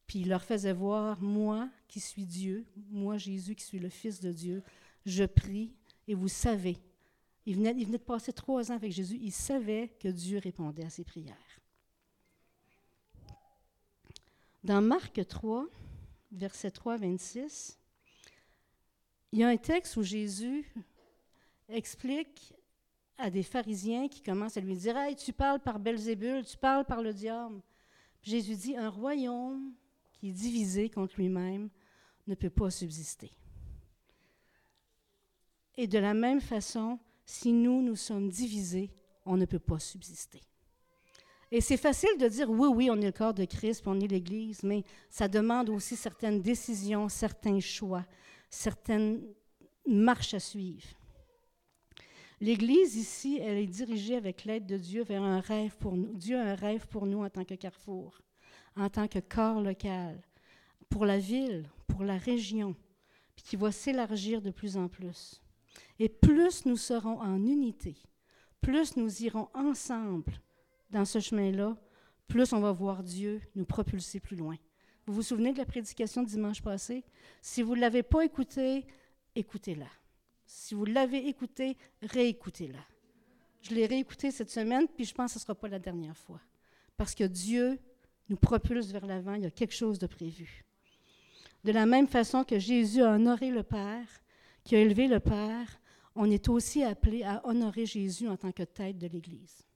Puis 0.06 0.20
il 0.20 0.30
leur 0.30 0.44
faisait 0.44 0.74
voir, 0.74 1.22
moi 1.22 1.70
qui 1.88 2.00
suis 2.00 2.26
Dieu, 2.26 2.66
moi 2.90 3.18
Jésus 3.18 3.56
qui 3.56 3.64
suis 3.64 3.80
le 3.80 3.90
Fils 3.90 4.20
de 4.20 4.32
Dieu, 4.32 4.64
je 5.06 5.24
prie 5.24 5.74
et 6.08 6.16
vous 6.16 6.28
savez. 6.28 6.78
Il 7.46 7.56
venait, 7.56 7.76
il 7.78 7.86
venait 7.86 7.98
de 7.98 8.04
passer 8.04 8.34
trois 8.34 8.72
ans 8.72 8.76
avec 8.76 8.92
Jésus, 8.92 9.18
il 9.22 9.32
savait 9.32 9.90
que 10.00 10.08
Dieu 10.08 10.40
répondait 10.40 10.86
à 10.86 10.90
ses 10.90 11.04
prières. 11.04 11.36
Dans 14.64 14.82
Marc 14.82 15.26
3, 15.26 15.68
verset 16.34 16.72
3 16.72 16.98
26, 16.98 17.80
il 19.32 19.40
y 19.40 19.44
a 19.44 19.48
un 19.48 19.58
texte 19.58 19.96
où 19.96 20.04
Jésus 20.04 20.70
explique 21.70 22.54
à 23.18 23.30
des 23.30 23.44
pharisiens 23.44 24.10
qui 24.10 24.22
commencent 24.22 24.58
à 24.58 24.62
lui 24.62 24.76
dire 24.76 24.98
Hey, 24.98 25.16
tu 25.16 25.32
parles 25.32 25.62
par 25.62 25.80
Belzébul, 25.80 26.44
tu 26.44 26.58
parles 26.58 26.86
par 26.86 27.02
le 27.02 27.14
diable. 27.14 27.62
Jésus 28.22 28.56
dit 28.56 28.76
Un 28.76 28.90
royaume 28.90 29.74
qui 30.12 30.30
est 30.30 30.34
divisé 30.34 30.90
contre 30.90 31.16
lui-même 31.18 31.70
ne 32.28 32.36
peut 32.36 32.50
pas 32.50 32.70
subsister. 32.70 33.32
Et 35.78 35.88
de 35.88 36.00
la 36.00 36.14
même 36.14 36.42
façon, 36.42 37.00
si 37.26 37.54
nous, 37.54 37.82
nous 37.82 37.96
sommes 37.96 38.30
divisés, 38.30 38.92
on 39.26 39.38
ne 39.38 39.46
peut 39.46 39.60
pas 39.60 39.80
subsister. 39.80 40.42
Et 41.52 41.62
c'est 41.62 41.78
facile 41.78 42.18
de 42.20 42.28
dire 42.28 42.50
oui, 42.50 42.68
oui, 42.68 42.90
on 42.92 43.02
est 43.02 43.06
le 43.06 43.12
corps 43.12 43.34
de 43.34 43.46
Christ, 43.46 43.84
on 43.88 44.00
est 44.00 44.08
l'Église, 44.08 44.62
mais 44.64 44.84
ça 45.10 45.28
demande 45.28 45.70
aussi 45.70 45.96
certaines 45.96 46.42
décisions, 46.42 47.10
certains 47.10 47.60
choix, 47.60 48.06
certaines 48.50 49.22
marches 49.88 50.36
à 50.36 50.40
suivre. 50.40 50.88
L'Église 52.40 52.96
ici, 52.96 53.40
elle 53.42 53.58
est 53.58 53.68
dirigée 53.68 54.16
avec 54.16 54.46
l'aide 54.46 54.66
de 54.66 54.78
Dieu 54.78 55.04
vers 55.04 55.24
un 55.24 55.40
rêve 55.40 55.76
pour 55.78 55.98
nous. 55.98 56.14
Dieu 56.16 56.38
a 56.38 56.52
un 56.52 56.56
rêve 56.56 56.88
pour 56.88 57.06
nous 57.06 57.24
en 57.24 57.30
tant 57.30 57.44
que 57.44 57.56
carrefour, 57.56 58.22
en 58.78 58.90
tant 58.90 59.08
que 59.08 59.20
corps 59.20 59.60
local, 59.60 60.22
pour 60.88 61.06
la 61.06 61.18
ville, 61.18 61.68
pour 61.88 62.04
la 62.04 62.18
région, 62.18 62.76
puis 63.36 63.44
qui 63.44 63.56
va 63.56 63.72
s'élargir 63.72 64.42
de 64.42 64.52
plus 64.52 64.78
en 64.78 64.88
plus. 64.88 65.42
Et 65.98 66.10
plus 66.10 66.66
nous 66.66 66.78
serons 66.78 67.20
en 67.20 67.46
unité, 67.46 67.98
plus 68.62 68.96
nous 68.96 69.24
irons 69.24 69.50
ensemble 69.54 70.40
dans 70.90 71.06
ce 71.06 71.20
chemin-là, 71.20 71.78
plus 72.28 72.54
on 72.54 72.60
va 72.60 72.72
voir 72.72 73.04
Dieu 73.04 73.42
nous 73.56 73.66
propulser 73.66 74.20
plus 74.20 74.36
loin. 74.36 74.56
Vous 75.06 75.14
vous 75.14 75.24
souvenez 75.24 75.54
de 75.54 75.58
la 75.58 75.66
prédication 75.66 76.24
de 76.24 76.28
dimanche 76.28 76.62
passé? 76.62 77.04
Si 77.42 77.64
vous 77.64 77.76
ne 77.76 77.82
l'avez 77.82 78.04
pas 78.04 78.24
écoutée, 78.24 78.86
écoutez-la. 79.36 79.88
Si 80.46 80.76
vous 80.76 80.86
l'avez 80.86 81.28
écoutée, 81.28 81.78
réécoutez-la. 82.02 82.80
Je 83.62 83.74
l'ai 83.74 83.86
réécoutée 83.86 84.32
cette 84.32 84.50
semaine, 84.50 84.88
puis 84.88 85.06
je 85.06 85.14
pense 85.14 85.34
que 85.34 85.40
ce 85.40 85.40
ne 85.40 85.42
sera 85.42 85.56
pas 85.56 85.68
la 85.68 85.80
dernière 85.80 86.18
fois. 86.18 86.40
Parce 86.98 87.16
que 87.16 87.24
Dieu 87.24 87.80
nous 88.30 88.38
propulse 88.38 88.92
vers 88.92 89.06
l'avant, 89.06 89.34
il 89.34 89.44
y 89.44 89.48
a 89.48 89.52
quelque 89.52 89.74
chose 89.74 90.00
de 90.00 90.08
prévu. 90.08 90.64
De 91.64 91.72
la 91.72 91.86
même 91.86 92.08
façon 92.08 92.44
que 92.44 92.58
Jésus 92.58 93.02
a 93.02 93.14
honoré 93.14 93.50
le 93.50 93.64
Père, 93.64 94.08
qui 94.64 94.76
a 94.76 94.80
élevé 94.80 95.08
le 95.08 95.20
Père, 95.20 95.80
on 96.16 96.30
est 96.30 96.50
aussi 96.50 96.84
appelé 96.84 97.24
à 97.24 97.46
honorer 97.48 97.86
Jésus 97.86 98.28
en 98.28 98.38
tant 98.38 98.52
que 98.52 98.64
tête 98.64 98.98
de 98.98 99.08
l'Église. 99.08 99.69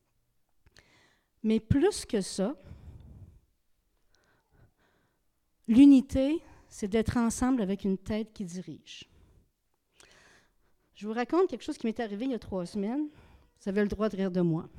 Mais 1.43 1.59
plus 1.59 2.05
que 2.05 2.21
ça, 2.21 2.55
l'unité, 5.67 6.41
c'est 6.69 6.87
d'être 6.87 7.17
ensemble 7.17 7.61
avec 7.61 7.83
une 7.83 7.97
tête 7.97 8.31
qui 8.33 8.45
dirige. 8.45 9.09
Je 10.95 11.07
vous 11.07 11.13
raconte 11.13 11.49
quelque 11.49 11.63
chose 11.63 11.77
qui 11.77 11.85
m'est 11.85 11.99
arrivé 11.99 12.25
il 12.25 12.31
y 12.31 12.35
a 12.35 12.39
trois 12.39 12.65
semaines. 12.65 13.09
Vous 13.59 13.69
avez 13.69 13.81
le 13.81 13.87
droit 13.87 14.09
de 14.09 14.15
rire 14.15 14.31
de 14.31 14.41
moi. 14.41 14.69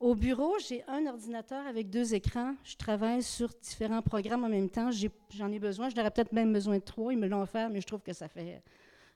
Au 0.00 0.16
bureau, 0.16 0.58
j'ai 0.58 0.82
un 0.88 1.06
ordinateur 1.06 1.64
avec 1.68 1.88
deux 1.88 2.14
écrans. 2.14 2.56
Je 2.64 2.74
travaille 2.74 3.22
sur 3.22 3.48
différents 3.62 4.02
programmes 4.02 4.42
en 4.42 4.48
même 4.48 4.68
temps. 4.68 4.90
J'en 4.90 5.52
ai, 5.52 5.60
besoin. 5.60 5.88
Je 5.88 5.94
n'aurais 5.94 6.10
peut-être 6.10 6.32
même 6.32 6.52
besoin 6.52 6.78
de 6.78 6.82
trois. 6.82 7.12
Ils 7.12 7.18
me 7.18 7.28
l'ont 7.28 7.42
offert, 7.42 7.70
mais 7.70 7.80
je 7.80 7.86
trouve 7.86 8.02
que 8.02 8.12
ça 8.12 8.26
fait 8.26 8.60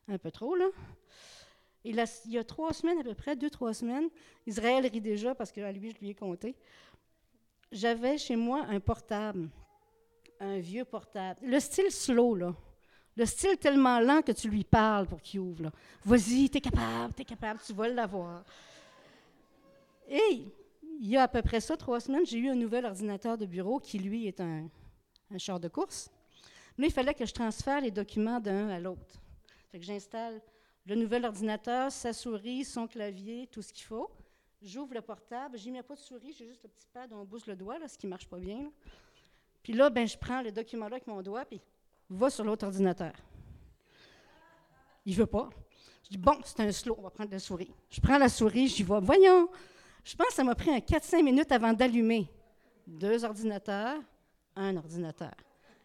un 0.07 0.19
peu 0.19 0.31
trop, 0.31 0.55
là 0.55 0.67
il, 1.89 2.33
y 2.33 2.39
a 2.39 2.45
trois 2.45 2.73
semaines 2.73 2.99
à 2.99 3.05
peu 3.05 3.15
près, 3.15 3.37
deux, 3.37 3.51
trois 3.51 3.73
semaines, 3.73 4.09
Israël 4.47 4.87
rit 4.87 5.01
déjà 5.01 5.35
parce 5.35 5.53
qu'à 5.53 5.71
lui, 5.73 5.91
je 5.91 5.99
lui 5.99 6.11
ai 6.11 6.15
compté. 6.15 6.57
J'avais 7.71 8.19
chez 8.19 8.37
moi 8.37 8.65
un 8.69 8.81
portable, 8.81 9.49
un 10.41 10.59
vieux 10.59 10.85
portable. 10.85 11.41
Le 11.43 11.61
style 11.61 11.91
slow, 11.91 12.35
là. 12.35 12.55
Le 13.17 13.25
style 13.25 13.57
tellement 13.57 13.99
lent 14.01 14.21
que 14.21 14.33
tu 14.33 14.49
lui 14.49 14.65
parles 14.65 15.07
pour 15.07 15.23
qu'il 15.23 15.41
ouvre. 15.41 15.71
Vas-y, 16.05 16.51
t'es 16.51 16.61
capable, 16.61 17.15
t'es 17.15 17.25
capable, 17.25 17.61
tu 17.65 17.73
vas 17.73 17.89
l'avoir. 17.89 18.45
Et 20.09 20.45
il 21.01 21.09
y 21.09 21.17
a 21.17 21.23
à 21.23 21.29
peu 21.29 21.41
près 21.41 21.61
ça, 21.61 21.77
trois 21.77 22.01
semaines, 22.01 22.27
j'ai 22.27 22.39
eu 22.39 22.49
un 22.49 22.55
nouvel 22.55 22.85
ordinateur 22.85 23.39
de 23.39 23.47
bureau 23.47 23.79
qui, 23.79 23.99
lui, 23.99 24.27
est 24.27 24.41
un, 24.41 24.69
un 25.31 25.39
char 25.39 25.59
de 25.59 25.69
course. 25.69 26.11
Mais 26.77 26.89
il 26.89 26.93
fallait 26.93 27.15
que 27.15 27.25
je 27.25 27.33
transfère 27.33 27.81
les 27.81 27.91
documents 27.91 28.39
d'un 28.39 28.69
à 28.69 28.79
l'autre. 28.79 29.21
Fait 29.71 29.79
que 29.79 29.85
j'installe 29.85 30.41
le 30.87 30.95
nouvel 30.95 31.25
ordinateur, 31.25 31.91
sa 31.91 32.13
souris, 32.13 32.65
son 32.65 32.87
clavier, 32.87 33.49
tout 33.49 33.63
ce 33.63 33.73
qu'il 33.73 33.85
faut. 33.85 34.11
J'ouvre 34.63 34.95
le 34.95 35.01
portable, 35.01 35.59
j'y 35.59 35.71
mets 35.71 35.83
pas 35.83 35.95
de 35.95 36.01
souris, 36.01 36.33
j'ai 36.33 36.47
juste 36.47 36.63
le 36.63 36.69
petit 36.69 36.87
pad 36.93 37.13
où 37.13 37.17
on 37.17 37.25
bouge 37.25 37.47
le 37.47 37.57
doigt, 37.57 37.79
là, 37.79 37.89
ce 37.89 37.99
qui 37.99 38.07
marche 38.07 38.29
pas 38.29 38.39
bien. 38.39 38.71
Puis 39.63 39.73
là, 39.73 39.91
ben, 39.91 40.07
je 40.07 40.17
prends 40.17 40.43
le 40.43 40.53
document-là 40.53 40.97
avec 40.97 41.07
mon 41.07 41.23
doigt, 41.23 41.45
puis 41.45 41.61
va 42.09 42.31
sur 42.31 42.45
l'autre 42.45 42.65
ordinateur. 42.65 43.13
Il 45.05 45.15
veut 45.15 45.27
pas. 45.27 45.51
Je 46.05 46.11
dis, 46.11 46.19
bon, 46.19 46.39
c'est 46.45 46.61
un 46.61 46.71
slow, 46.71 46.95
on 46.99 47.03
va 47.03 47.11
prendre 47.11 47.33
la 47.33 47.39
souris. 47.41 47.73
Je 47.91 48.01
prends 48.01 48.19
la 48.19 48.29
souris, 48.29 48.69
j'y 48.69 48.85
vais. 48.85 49.01
Voyons, 49.01 49.49
je 50.05 50.15
pense 50.15 50.29
que 50.29 50.35
ça 50.35 50.45
m'a 50.45 50.55
pris 50.55 50.71
un 50.71 50.79
4-5 50.79 51.23
minutes 51.23 51.51
avant 51.51 51.73
d'allumer. 51.73 52.31
Deux 52.87 53.25
ordinateurs, 53.25 54.01
un 54.55 54.77
ordinateur. 54.77 55.35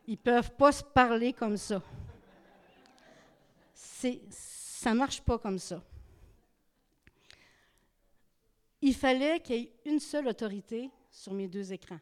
Ils 0.06 0.18
peuvent 0.18 0.52
pas 0.52 0.72
se 0.72 0.84
parler 0.84 1.34
comme 1.34 1.58
ça. 1.58 1.82
C'est 3.74 4.22
ça 4.82 4.94
ne 4.94 4.98
marche 4.98 5.22
pas 5.22 5.38
comme 5.38 5.60
ça. 5.60 5.80
Il 8.82 8.96
fallait 8.96 9.40
qu'il 9.40 9.56
y 9.56 9.60
ait 9.60 9.74
une 9.86 10.00
seule 10.00 10.28
autorité 10.28 10.90
sur 11.12 11.34
mes 11.34 11.48
deux 11.48 11.72
écrans. 11.72 12.00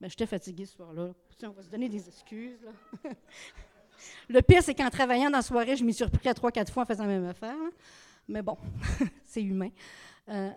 Ben, 0.00 0.08
J'étais 0.08 0.24
fatiguée 0.24 0.64
ce 0.64 0.76
soir-là. 0.76 1.12
On 1.42 1.50
va 1.50 1.62
se 1.62 1.68
donner 1.68 1.90
des 1.90 2.08
excuses. 2.08 2.66
Le 4.30 4.40
pire, 4.40 4.62
c'est 4.62 4.74
qu'en 4.74 4.88
travaillant 4.88 5.28
dans 5.28 5.36
la 5.36 5.42
soirée, 5.42 5.76
je 5.76 5.84
m'y 5.84 5.92
suis 5.92 6.04
repris 6.04 6.26
à 6.26 6.32
trois, 6.32 6.50
quatre 6.50 6.72
fois 6.72 6.84
en 6.84 6.86
faisant 6.86 7.04
la 7.04 7.10
même 7.10 7.26
affaire. 7.26 7.54
Mais 8.28 8.40
bon, 8.40 8.56
c'est 9.26 9.42
humain. 9.42 9.70
Euh, 10.30 10.50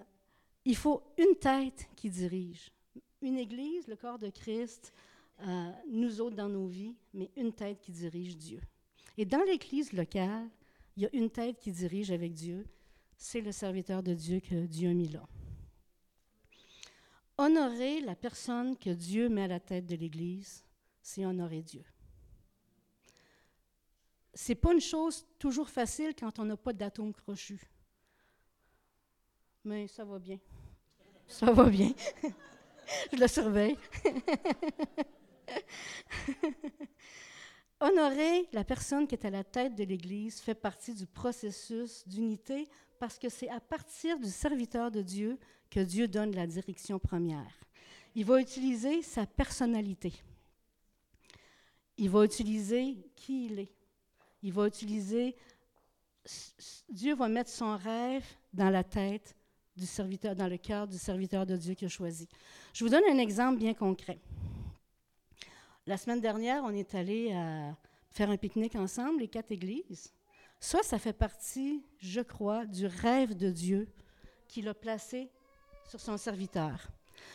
il 0.63 0.77
faut 0.77 1.03
une 1.17 1.35
tête 1.35 1.89
qui 1.97 2.09
dirige. 2.09 2.71
Une 3.21 3.37
Église, 3.37 3.85
le 3.89 3.97
corps 3.97 4.17
de 4.17 4.29
Christ, 4.29 4.93
euh, 5.41 5.71
nous 5.89 6.21
autres 6.21 6.37
dans 6.37 6.47
nos 6.47 6.67
vies, 6.67 6.95
mais 7.13 7.29
une 7.35 7.51
tête 7.51 7.81
qui 7.81 7.91
dirige 7.91 8.37
Dieu. 8.37 8.61
Et 9.17 9.25
dans 9.25 9.43
l'Église 9.43 9.91
locale, 9.91 10.47
il 10.99 11.03
y 11.03 11.05
a 11.05 11.09
une 11.13 11.29
tête 11.29 11.57
qui 11.57 11.71
dirige 11.71 12.11
avec 12.11 12.33
Dieu, 12.33 12.67
c'est 13.15 13.39
le 13.39 13.53
serviteur 13.53 14.03
de 14.03 14.13
Dieu 14.13 14.41
que 14.41 14.65
Dieu 14.65 14.89
a 14.89 14.93
mis 14.93 15.07
là. 15.07 15.25
Honorer 17.37 18.01
la 18.01 18.17
personne 18.17 18.75
que 18.75 18.89
Dieu 18.89 19.29
met 19.29 19.43
à 19.43 19.47
la 19.47 19.59
tête 19.61 19.85
de 19.85 19.95
l'Église, 19.95 20.65
c'est 21.01 21.25
honorer 21.25 21.61
Dieu. 21.61 21.85
C'est 24.33 24.55
pas 24.55 24.73
une 24.73 24.81
chose 24.81 25.25
toujours 25.39 25.69
facile 25.69 26.13
quand 26.19 26.37
on 26.37 26.43
n'a 26.43 26.57
pas 26.57 26.73
d'atome 26.73 27.13
crochu. 27.13 27.61
Mais 29.63 29.87
ça 29.87 30.03
va 30.03 30.19
bien. 30.19 30.39
Ça 31.27 31.49
va 31.53 31.69
bien. 31.69 31.93
Je 33.13 33.17
le 33.17 33.27
surveille. 33.29 33.77
Honorer 37.81 38.47
la 38.51 38.65
personne 38.65 39.07
qui 39.07 39.15
est 39.15 39.25
à 39.25 39.29
la 39.29 39.43
tête 39.43 39.75
de 39.75 39.85
l'Église 39.85 40.41
fait 40.41 40.55
partie 40.55 40.93
du 40.93 41.05
processus 41.05 42.05
d'unité 42.07 42.67
parce 42.99 43.17
que 43.17 43.29
c'est 43.29 43.49
à 43.49 43.61
partir 43.61 44.19
du 44.19 44.29
serviteur 44.29 44.91
de 44.91 45.01
Dieu 45.01 45.39
que 45.69 45.79
Dieu 45.79 46.07
donne 46.07 46.35
la 46.35 46.45
direction 46.45 46.99
première. 46.99 47.53
Il 48.15 48.25
va 48.25 48.41
utiliser 48.41 49.01
sa 49.01 49.25
personnalité. 49.25 50.11
Il 51.97 52.09
va 52.09 52.25
utiliser 52.25 52.97
qui 53.15 53.45
il 53.45 53.59
est. 53.59 53.71
Il 54.41 54.53
va 54.53 54.67
utiliser, 54.67 55.35
Dieu 56.89 57.15
va 57.15 57.27
mettre 57.27 57.49
son 57.49 57.77
rêve 57.77 58.25
dans 58.53 58.69
la 58.69 58.83
tête 58.83 59.35
du 59.75 59.85
serviteur, 59.85 60.35
dans 60.35 60.47
le 60.47 60.57
cœur 60.57 60.87
du 60.87 60.97
serviteur 60.97 61.45
de 61.45 61.55
Dieu 61.55 61.73
qu'il 61.75 61.85
a 61.85 61.89
choisi. 61.89 62.27
Je 62.73 62.83
vous 62.83 62.89
donne 62.89 63.03
un 63.09 63.17
exemple 63.17 63.59
bien 63.59 63.73
concret. 63.73 64.19
La 65.89 65.97
semaine 65.97 66.21
dernière, 66.21 66.61
on 66.65 66.69
est 66.69 66.93
allé 66.93 67.31
à 67.31 67.75
faire 68.11 68.29
un 68.29 68.37
pique-nique 68.37 68.75
ensemble, 68.75 69.21
les 69.21 69.27
quatre 69.27 69.51
églises. 69.51 70.13
Ça, 70.59 70.83
ça 70.83 70.99
fait 70.99 71.13
partie, 71.13 71.83
je 71.97 72.21
crois, 72.21 72.67
du 72.67 72.85
rêve 72.85 73.35
de 73.35 73.49
Dieu 73.49 73.87
qu'il 74.47 74.67
a 74.67 74.75
placé 74.75 75.31
sur 75.89 75.99
son 75.99 76.15
serviteur. 76.15 76.91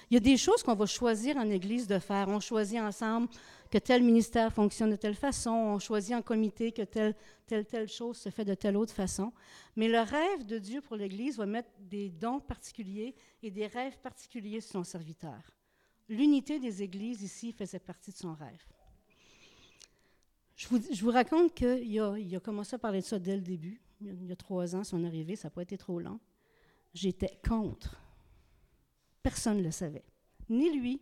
Il 0.09 0.15
y 0.15 0.19
a 0.19 0.21
des 0.21 0.37
choses 0.37 0.63
qu'on 0.63 0.77
va 0.77 0.87
choisir 0.87 1.37
en 1.37 1.51
Église 1.51 1.89
de 1.89 1.99
faire. 1.99 2.29
On 2.29 2.39
choisit 2.39 2.79
ensemble 2.79 3.27
que 3.73 3.79
tel 3.79 4.05
ministère 4.05 4.53
fonctionne 4.53 4.91
de 4.93 4.97
telle 4.97 5.17
façon. 5.17 5.51
On 5.51 5.81
choisit 5.81 6.15
en 6.15 6.23
comité 6.23 6.71
que 6.71 6.83
telle, 6.83 7.17
telle, 7.49 7.67
telle 7.67 7.89
chose 7.89 8.19
se 8.19 8.29
fait 8.29 8.45
de 8.45 8.55
telle 8.55 8.77
autre 8.77 8.95
façon. 8.95 9.33
Mais 9.75 9.89
le 9.89 9.99
rêve 9.99 10.47
de 10.47 10.59
Dieu 10.59 10.81
pour 10.81 10.95
l'Église 10.95 11.39
va 11.39 11.47
mettre 11.47 11.71
des 11.81 12.09
dons 12.09 12.39
particuliers 12.39 13.17
et 13.43 13.51
des 13.51 13.67
rêves 13.67 13.99
particuliers 13.99 14.61
sur 14.61 14.75
son 14.75 14.85
serviteur. 14.85 15.43
L'unité 16.09 16.59
des 16.59 16.83
églises 16.83 17.23
ici 17.23 17.53
faisait 17.53 17.79
partie 17.79 18.11
de 18.11 18.17
son 18.17 18.35
rêve. 18.35 18.67
Je 20.57 20.69
vous, 20.69 21.11
raconte 21.11 21.55
qu'il 21.55 22.01
a, 22.01 22.17
il 22.17 22.37
a 22.37 22.41
commencé 22.41 22.75
à 22.77 22.79
parler 22.79 23.01
de 23.01 23.05
ça 23.05 23.19
dès 23.19 23.35
le 23.35 23.43
début. 23.43 23.81
Il 24.01 24.27
y 24.27 24.33
a 24.33 24.37
trois 24.37 24.77
ans, 24.77 24.85
son 24.85 25.05
arrivée, 25.05 25.35
ça 25.35 25.49
n'a 25.49 25.51
pas 25.51 25.63
été 25.63 25.77
trop 25.77 25.99
long. 25.99 26.21
J'étais 26.93 27.41
contre. 27.47 27.99
Personne 29.23 29.59
ne 29.59 29.63
le 29.63 29.71
savait. 29.71 30.05
Ni 30.49 30.71
lui, 30.71 31.01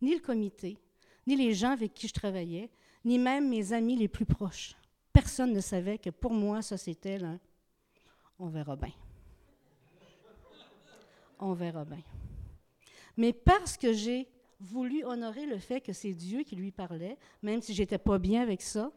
ni 0.00 0.14
le 0.14 0.20
comité, 0.20 0.78
ni 1.26 1.36
les 1.36 1.54
gens 1.54 1.70
avec 1.70 1.94
qui 1.94 2.06
je 2.06 2.12
travaillais, 2.12 2.70
ni 3.04 3.18
même 3.18 3.48
mes 3.48 3.72
amis 3.72 3.96
les 3.96 4.08
plus 4.08 4.26
proches. 4.26 4.76
Personne 5.12 5.52
ne 5.52 5.60
savait 5.60 5.98
que 5.98 6.10
pour 6.10 6.32
moi, 6.32 6.62
ça 6.62 6.76
c'était 6.76 7.18
là. 7.18 7.38
On 8.38 8.48
verra 8.48 8.76
bien. 8.76 8.92
on 11.38 11.52
verra 11.52 11.84
bien. 11.84 12.02
Mais 13.16 13.32
parce 13.32 13.76
que 13.76 13.92
j'ai 13.92 14.28
voulu 14.64 15.04
honorer 15.04 15.46
le 15.46 15.58
fait 15.58 15.80
que 15.80 15.92
c'est 15.92 16.14
Dieu 16.14 16.42
qui 16.42 16.56
lui 16.56 16.72
parlait, 16.72 17.18
même 17.42 17.60
si 17.60 17.74
j'étais 17.74 17.98
pas 17.98 18.18
bien 18.18 18.42
avec 18.42 18.62
ça, 18.62 18.90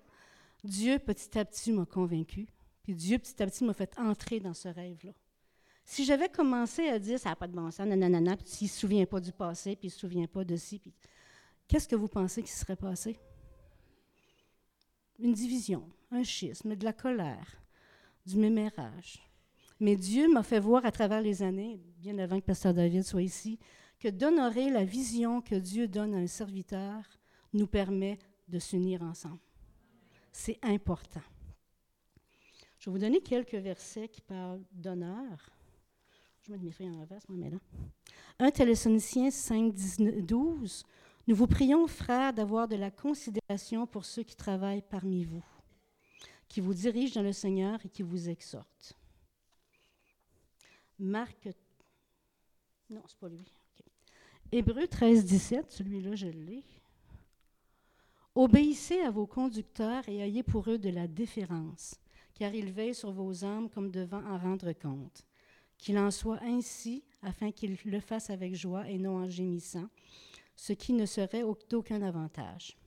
Dieu 0.64 0.98
petit 1.00 1.38
à 1.38 1.46
petit 1.46 1.72
m'a 1.72 1.86
convaincu, 1.86 2.48
puis 2.84 2.96
Dieu 2.96 3.20
petit 3.20 3.42
à 3.44 3.46
petit 3.46 3.64
m'a 3.64 3.74
fait 3.74 3.94
entrer 4.00 4.40
dans 4.40 4.54
ce 4.54 4.70
rêve-là. 4.70 5.12
Si 5.86 6.04
j'avais 6.04 6.30
commencé 6.30 6.88
à 6.88 7.00
dire 7.00 7.20
ça 7.20 7.30
n'a 7.30 7.36
pas 7.36 7.48
de 7.48 7.54
bon 7.54 7.70
sens, 7.72 7.88
nanana, 7.88 8.36
puis 8.38 8.48
s'il 8.48 8.66
ne 8.66 8.72
se 8.72 8.80
souvient 8.80 9.06
pas 9.06 9.20
du 9.20 9.32
passé, 9.32 9.76
puis 9.76 9.88
il 9.88 9.92
ne 9.92 9.94
se 9.94 10.00
souvient 10.00 10.28
pas 10.28 10.44
de 10.44 10.56
ci, 10.56 10.80
puis 10.80 10.94
qu'est-ce 11.68 11.88
que 11.88 11.96
vous 11.96 12.08
pensez 12.08 12.44
qui 12.44 12.52
serait 12.52 12.76
passé? 12.76 13.20
Une 15.20 15.34
division, 15.34 15.90
un 16.12 16.24
schisme, 16.24 16.76
de 16.76 16.84
la 16.84 16.94
colère, 16.94 17.62
du 18.26 18.38
mémérage. 18.38 19.22
Mais 19.80 19.96
Dieu 19.96 20.32
m'a 20.32 20.44
fait 20.44 20.60
voir 20.60 20.86
à 20.86 20.92
travers 20.92 21.22
les 21.22 21.44
années, 21.44 21.80
bien 22.00 22.18
avant 22.18 22.40
que 22.40 22.46
Pasteur 22.46 22.74
David 22.74 23.04
soit 23.04 23.22
ici, 23.22 23.60
que 24.00 24.08
d'honorer 24.08 24.70
la 24.70 24.86
vision 24.86 25.42
que 25.42 25.56
Dieu 25.56 25.88
donne 25.88 26.14
à 26.14 26.18
un 26.18 26.28
serviteur 26.28 27.04
nous 27.54 27.68
permet 27.68 28.20
de 28.48 28.60
s'unir 28.60 29.02
ensemble. 29.02 29.40
C'est 30.32 30.60
important. 30.64 31.24
Je 32.80 32.90
vais 32.90 32.92
vous 32.92 33.02
donner 33.02 33.22
quelques 33.22 33.56
versets 33.56 34.08
qui 34.08 34.22
parlent 34.22 34.64
d'honneur. 34.72 35.50
Je 36.44 36.52
mettre 36.52 36.64
mes 36.64 36.72
feuilles 36.72 36.92
en 36.92 37.02
revers, 37.02 37.22
moi, 37.28 37.50
là. 37.50 37.58
1 38.40 38.52
Thessaloniciens 38.52 39.32
5, 39.32 39.74
12. 40.22 40.86
Nous 41.28 41.36
vous 41.36 41.48
prions, 41.48 41.88
frères, 41.88 42.34
d'avoir 42.34 42.68
de 42.68 42.76
la 42.76 42.92
considération 42.92 43.88
pour 43.88 44.06
ceux 44.06 44.24
qui 44.24 44.36
travaillent 44.36 44.84
parmi 44.84 45.26
vous, 45.26 45.44
qui 46.48 46.62
vous 46.62 46.74
dirigent 46.74 47.16
dans 47.16 47.26
le 47.26 47.34
Seigneur 47.34 47.84
et 47.84 47.90
qui 47.90 48.04
vous 48.04 48.30
exhortent. 48.30 48.94
Marc. 51.00 51.50
Non, 52.90 53.04
c'est 53.08 53.18
pas 53.18 53.28
lui. 53.28 53.52
Hébreu 54.52 54.88
13, 54.88 55.26
17, 55.26 55.72
celui-là, 55.72 56.16
je 56.16 56.28
l'ai. 56.28 56.64
Obéissez 58.34 59.02
à 59.02 59.12
vos 59.12 59.28
conducteurs 59.28 60.08
et 60.08 60.20
ayez 60.20 60.42
pour 60.42 60.70
eux 60.70 60.78
de 60.78 60.90
la 60.90 61.06
déférence, 61.08 61.96
car 62.34 62.54
ils 62.54 62.72
veillent 62.72 62.96
sur 62.96 63.12
vos 63.12 63.44
âmes 63.44 63.70
comme 63.70 63.92
devant 63.92 64.24
en 64.24 64.38
rendre 64.38 64.72
compte. 64.72 65.26
Qu'il 65.78 65.98
en 65.98 66.12
soit 66.12 66.42
ainsi, 66.44 67.04
afin 67.22 67.52
qu'ils 67.52 67.78
le 67.84 68.00
fassent 68.00 68.30
avec 68.30 68.56
joie 68.56 68.88
et 68.88 68.98
non 68.98 69.18
en 69.18 69.30
gémissant, 69.30 69.90
ce 70.56 70.72
qui 70.72 70.94
ne 70.94 71.06
serait 71.06 71.44
d'aucun 71.70 72.02
avantage. 72.02 72.78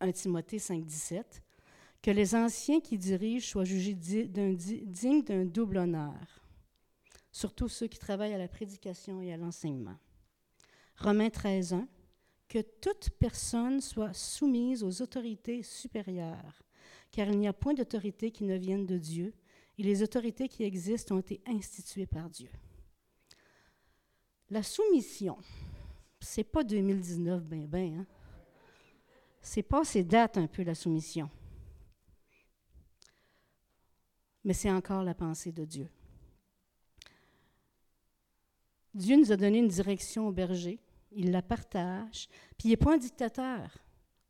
1 0.00 0.10
Timothée 0.10 0.58
5, 0.58 0.84
17. 0.84 1.42
Que 2.02 2.10
les 2.10 2.34
anciens 2.34 2.80
qui 2.80 2.98
dirigent 2.98 3.46
soient 3.46 3.64
jugés 3.64 3.94
dignes 3.94 5.22
d'un 5.22 5.44
double 5.44 5.76
honneur, 5.76 6.42
surtout 7.30 7.68
ceux 7.68 7.86
qui 7.86 8.00
travaillent 8.00 8.34
à 8.34 8.38
la 8.38 8.48
prédication 8.48 9.22
et 9.22 9.32
à 9.32 9.36
l'enseignement. 9.36 9.96
Romains 11.02 11.30
13, 11.30 11.72
1, 11.74 11.88
que 12.48 12.60
toute 12.60 13.10
personne 13.18 13.80
soit 13.80 14.12
soumise 14.12 14.84
aux 14.84 15.02
autorités 15.02 15.64
supérieures, 15.64 16.62
car 17.10 17.26
il 17.26 17.38
n'y 17.38 17.48
a 17.48 17.52
point 17.52 17.74
d'autorité 17.74 18.30
qui 18.30 18.44
ne 18.44 18.56
vienne 18.56 18.86
de 18.86 18.98
Dieu, 18.98 19.34
et 19.78 19.82
les 19.82 20.04
autorités 20.04 20.48
qui 20.48 20.62
existent 20.62 21.16
ont 21.16 21.18
été 21.18 21.40
instituées 21.46 22.06
par 22.06 22.30
Dieu. 22.30 22.50
La 24.48 24.62
soumission, 24.62 25.38
c'est 26.20 26.44
pas 26.44 26.62
2019, 26.62 27.42
ben 27.42 27.66
ben, 27.66 28.00
hein? 28.00 28.06
C'est 29.40 29.64
pas 29.64 29.84
ces 29.84 30.04
dates 30.04 30.38
un 30.38 30.46
peu 30.46 30.62
la 30.62 30.76
soumission. 30.76 31.28
Mais 34.44 34.52
c'est 34.52 34.70
encore 34.70 35.02
la 35.02 35.14
pensée 35.14 35.50
de 35.50 35.64
Dieu. 35.64 35.88
Dieu 38.94 39.16
nous 39.16 39.32
a 39.32 39.36
donné 39.36 39.58
une 39.58 39.68
direction 39.68 40.28
au 40.28 40.32
berger, 40.32 40.78
il 41.14 41.30
la 41.30 41.42
partage, 41.42 42.28
puis 42.56 42.68
il 42.68 42.70
n'est 42.70 42.76
pas 42.76 42.94
un 42.94 42.98
dictateur. 42.98 43.78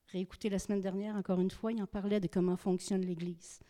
Réécoutez 0.08 0.50
la 0.50 0.58
semaine 0.58 0.80
dernière, 0.80 1.16
encore 1.16 1.40
une 1.40 1.50
fois, 1.50 1.72
il 1.72 1.82
en 1.82 1.86
parlait 1.86 2.20
de 2.20 2.26
comment 2.26 2.56
fonctionne 2.56 3.02
l'Église. 3.02 3.60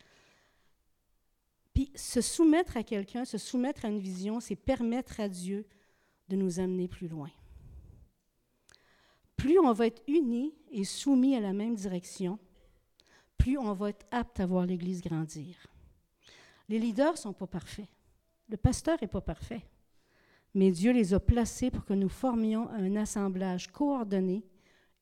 Puis 1.73 1.91
se 1.95 2.21
soumettre 2.21 2.77
à 2.77 2.83
quelqu'un, 2.83 3.25
se 3.25 3.39
soumettre 3.39 3.85
à 3.85 3.89
une 3.89 4.01
vision, 4.01 4.41
c'est 4.41 4.57
permettre 4.57 5.21
à 5.21 5.29
Dieu 5.29 5.67
de 6.29 6.37
nous 6.37 6.61
amener 6.61 6.89
plus 6.89 7.09
loin. 7.09 7.31
Plus 9.37 9.59
on 9.59 9.73
va 9.73 9.87
être 9.87 10.03
unis 10.07 10.55
et 10.71 10.85
soumis 10.85 11.37
à 11.37 11.41
la 11.41 11.53
même 11.53 11.75
direction, 11.75 12.39
plus 13.39 13.59
on 13.59 13.73
va 13.73 13.91
être 13.91 14.07
apte 14.11 14.41
à 14.41 14.47
voir 14.47 14.67
l'Église 14.67 15.01
grandir. 15.01 15.57
Les 16.69 16.79
leaders 16.79 17.13
ne 17.13 17.19
sont 17.19 17.33
pas 17.33 17.47
parfaits. 17.47 17.89
Le 18.49 18.57
pasteur 18.57 18.99
n'est 19.01 19.09
pas 19.09 19.21
parfait 19.21 19.63
mais 20.55 20.71
Dieu 20.71 20.93
les 20.93 21.15
a 21.15 21.21
placés 21.21 21.71
pour 21.71 21.85
que 21.85 21.95
nous 21.95 22.09
formions 22.09 22.69
un 22.71 22.97
assemblage 22.97 23.69
coordonné, 23.69 24.45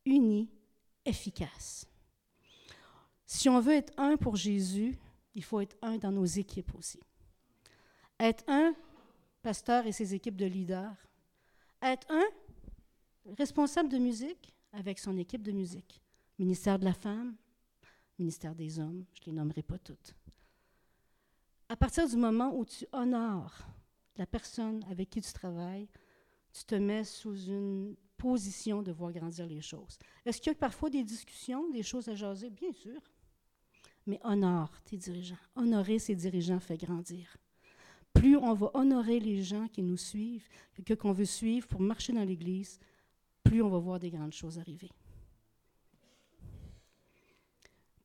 uni, 0.04 0.48
efficace. 1.04 1.86
Si 3.26 3.48
on 3.48 3.60
veut 3.60 3.74
être 3.74 3.92
un 3.96 4.16
pour 4.16 4.36
Jésus, 4.36 4.98
il 5.34 5.44
faut 5.44 5.60
être 5.60 5.76
un 5.82 5.98
dans 5.98 6.12
nos 6.12 6.24
équipes 6.24 6.74
aussi. 6.74 7.00
Être 8.18 8.44
un, 8.48 8.74
pasteur 9.42 9.86
et 9.86 9.92
ses 9.92 10.14
équipes 10.14 10.36
de 10.36 10.46
leaders. 10.46 10.96
Être 11.82 12.06
un, 12.10 12.24
responsable 13.38 13.88
de 13.88 13.98
musique 13.98 14.54
avec 14.72 14.98
son 14.98 15.16
équipe 15.16 15.42
de 15.42 15.52
musique. 15.52 16.00
Ministère 16.38 16.78
de 16.78 16.84
la 16.84 16.92
femme, 16.92 17.34
ministère 18.18 18.54
des 18.54 18.78
hommes, 18.78 19.04
je 19.14 19.20
ne 19.22 19.26
les 19.26 19.32
nommerai 19.32 19.62
pas 19.62 19.78
toutes. 19.78 20.14
À 21.68 21.76
partir 21.76 22.08
du 22.08 22.16
moment 22.16 22.54
où 22.56 22.64
tu 22.64 22.86
honores 22.92 23.64
la 24.20 24.26
personne 24.26 24.84
avec 24.90 25.08
qui 25.08 25.22
tu 25.22 25.32
travailles, 25.32 25.88
tu 26.52 26.64
te 26.64 26.74
mets 26.74 27.04
sous 27.04 27.34
une 27.46 27.96
position 28.18 28.82
de 28.82 28.92
voir 28.92 29.12
grandir 29.12 29.46
les 29.46 29.62
choses. 29.62 29.98
Est-ce 30.26 30.42
qu'il 30.42 30.52
y 30.52 30.54
a 30.54 30.58
parfois 30.58 30.90
des 30.90 31.02
discussions, 31.02 31.70
des 31.70 31.82
choses 31.82 32.06
à 32.06 32.14
jaser? 32.14 32.50
Bien 32.50 32.70
sûr. 32.72 33.00
Mais 34.06 34.20
honore 34.22 34.70
tes 34.82 34.98
dirigeants. 34.98 35.38
Honorer 35.56 35.98
ses 35.98 36.14
dirigeants 36.14 36.60
fait 36.60 36.76
grandir. 36.76 37.38
Plus 38.12 38.36
on 38.36 38.52
va 38.52 38.70
honorer 38.74 39.20
les 39.20 39.42
gens 39.42 39.68
qui 39.68 39.82
nous 39.82 39.96
suivent, 39.96 40.46
que 40.84 40.92
qu'on 40.92 41.12
veut 41.12 41.24
suivre 41.24 41.66
pour 41.66 41.80
marcher 41.80 42.12
dans 42.12 42.24
l'Église, 42.24 42.78
plus 43.42 43.62
on 43.62 43.70
va 43.70 43.78
voir 43.78 43.98
des 43.98 44.10
grandes 44.10 44.34
choses 44.34 44.58
arriver. 44.58 44.90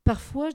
Parfois, 0.02 0.48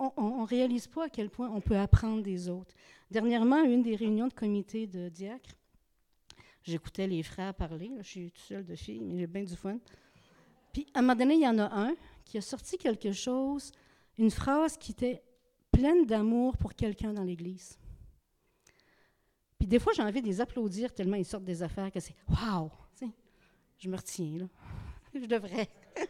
on 0.00 0.40
ne 0.40 0.46
réalise 0.46 0.88
pas 0.88 1.04
à 1.04 1.08
quel 1.08 1.30
point 1.30 1.50
on 1.50 1.60
peut 1.60 1.76
apprendre 1.76 2.22
des 2.22 2.48
autres. 2.48 2.74
Dernièrement, 3.14 3.62
à 3.62 3.62
une 3.62 3.84
des 3.84 3.94
réunions 3.94 4.26
de 4.26 4.34
comité 4.34 4.88
de 4.88 5.08
diacre, 5.08 5.52
j'écoutais 6.64 7.06
les 7.06 7.22
frères 7.22 7.54
parler. 7.54 7.92
je 7.98 8.02
suis 8.02 8.32
toute 8.32 8.44
seule 8.44 8.64
de 8.64 8.74
fille, 8.74 9.04
mais 9.04 9.20
j'ai 9.20 9.28
bien 9.28 9.44
du 9.44 9.54
fun. 9.54 9.78
Puis, 10.72 10.84
à 10.92 10.98
un 10.98 11.02
moment 11.02 11.14
donné, 11.14 11.34
il 11.34 11.42
y 11.42 11.46
en 11.46 11.60
a 11.60 11.72
un 11.72 11.94
qui 12.24 12.38
a 12.38 12.40
sorti 12.40 12.76
quelque 12.76 13.12
chose, 13.12 13.70
une 14.18 14.32
phrase 14.32 14.76
qui 14.76 14.90
était 14.90 15.22
pleine 15.70 16.06
d'amour 16.06 16.56
pour 16.56 16.74
quelqu'un 16.74 17.12
dans 17.12 17.22
l'Église. 17.22 17.78
Puis 19.60 19.68
des 19.68 19.78
fois, 19.78 19.92
j'ai 19.94 20.02
envie 20.02 20.20
de 20.20 20.26
les 20.26 20.40
applaudir 20.40 20.92
tellement 20.92 21.16
ils 21.16 21.24
sortent 21.24 21.44
des 21.44 21.62
affaires 21.62 21.92
que 21.92 22.00
c'est 22.00 22.16
Waouh! 22.28 22.68
Je 23.78 23.88
me 23.88 23.96
retiens, 23.96 24.38
là. 24.38 24.46
je 25.14 25.26
devrais. 25.26 25.68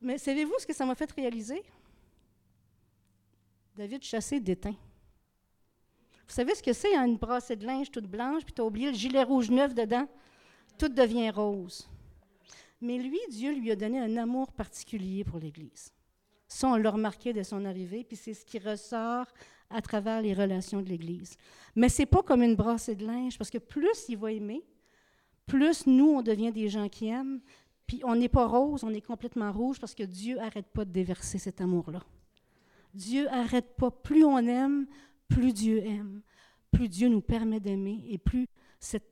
Mais 0.00 0.18
savez-vous 0.18 0.54
ce 0.60 0.66
que 0.68 0.72
ça 0.72 0.86
m'a 0.86 0.94
fait 0.94 1.10
réaliser? 1.10 1.64
David 3.76 4.04
Chassé 4.04 4.38
déteint. 4.38 4.76
Vous 6.26 6.32
savez 6.32 6.54
ce 6.54 6.62
que 6.62 6.72
c'est, 6.72 6.94
hein, 6.94 7.06
une 7.06 7.16
brassée 7.16 7.56
de 7.56 7.66
linge 7.66 7.90
toute 7.90 8.06
blanche, 8.06 8.44
puis 8.44 8.54
tu 8.54 8.62
as 8.62 8.64
oublié 8.64 8.90
le 8.90 8.96
gilet 8.96 9.24
rouge 9.24 9.50
neuf 9.50 9.74
dedans? 9.74 10.08
Tout 10.78 10.88
devient 10.88 11.30
rose. 11.30 11.88
Mais 12.80 12.98
lui, 12.98 13.18
Dieu 13.30 13.52
lui 13.52 13.70
a 13.70 13.76
donné 13.76 13.98
un 13.98 14.16
amour 14.16 14.52
particulier 14.52 15.24
pour 15.24 15.38
l'Église. 15.38 15.92
Ça, 16.46 16.68
on 16.68 16.76
l'a 16.76 16.90
remarqué 16.90 17.32
dès 17.32 17.42
son 17.42 17.64
arrivée, 17.64 18.04
puis 18.04 18.16
c'est 18.16 18.34
ce 18.34 18.44
qui 18.44 18.58
ressort 18.58 19.26
à 19.70 19.82
travers 19.82 20.22
les 20.22 20.34
relations 20.34 20.80
de 20.80 20.88
l'Église. 20.88 21.36
Mais 21.74 21.88
c'est 21.88 22.06
pas 22.06 22.22
comme 22.22 22.42
une 22.42 22.54
brassée 22.54 22.94
de 22.94 23.04
linge, 23.04 23.36
parce 23.36 23.50
que 23.50 23.58
plus 23.58 24.08
il 24.08 24.18
va 24.18 24.30
aimer, 24.30 24.64
plus 25.46 25.86
nous, 25.86 26.10
on 26.10 26.22
devient 26.22 26.52
des 26.52 26.68
gens 26.68 26.88
qui 26.88 27.08
aiment, 27.08 27.40
puis 27.86 28.00
on 28.04 28.14
n'est 28.14 28.28
pas 28.28 28.46
rose, 28.46 28.84
on 28.84 28.94
est 28.94 29.00
complètement 29.00 29.52
rouge 29.52 29.78
parce 29.80 29.94
que 29.94 30.04
Dieu 30.04 30.36
n'arrête 30.36 30.68
pas 30.68 30.84
de 30.84 30.90
déverser 30.90 31.38
cet 31.38 31.60
amour-là. 31.60 32.00
Dieu 32.94 33.24
n'arrête 33.24 33.76
pas. 33.76 33.90
Plus 33.90 34.24
on 34.24 34.38
aime, 34.38 34.86
plus 35.28 35.52
Dieu 35.52 35.84
aime. 35.84 36.22
Plus 36.70 36.88
Dieu 36.88 37.08
nous 37.08 37.20
permet 37.20 37.60
d'aimer 37.60 38.04
et 38.08 38.18
plus 38.18 38.46
cette 38.80 39.04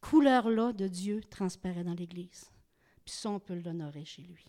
couleur-là 0.00 0.72
de 0.72 0.88
Dieu 0.88 1.20
transparaît 1.28 1.84
dans 1.84 1.94
l'Église. 1.94 2.50
Puis 3.04 3.14
ça, 3.14 3.30
on 3.30 3.40
peut 3.40 3.54
l'honorer 3.54 4.04
chez 4.04 4.22
lui. 4.22 4.44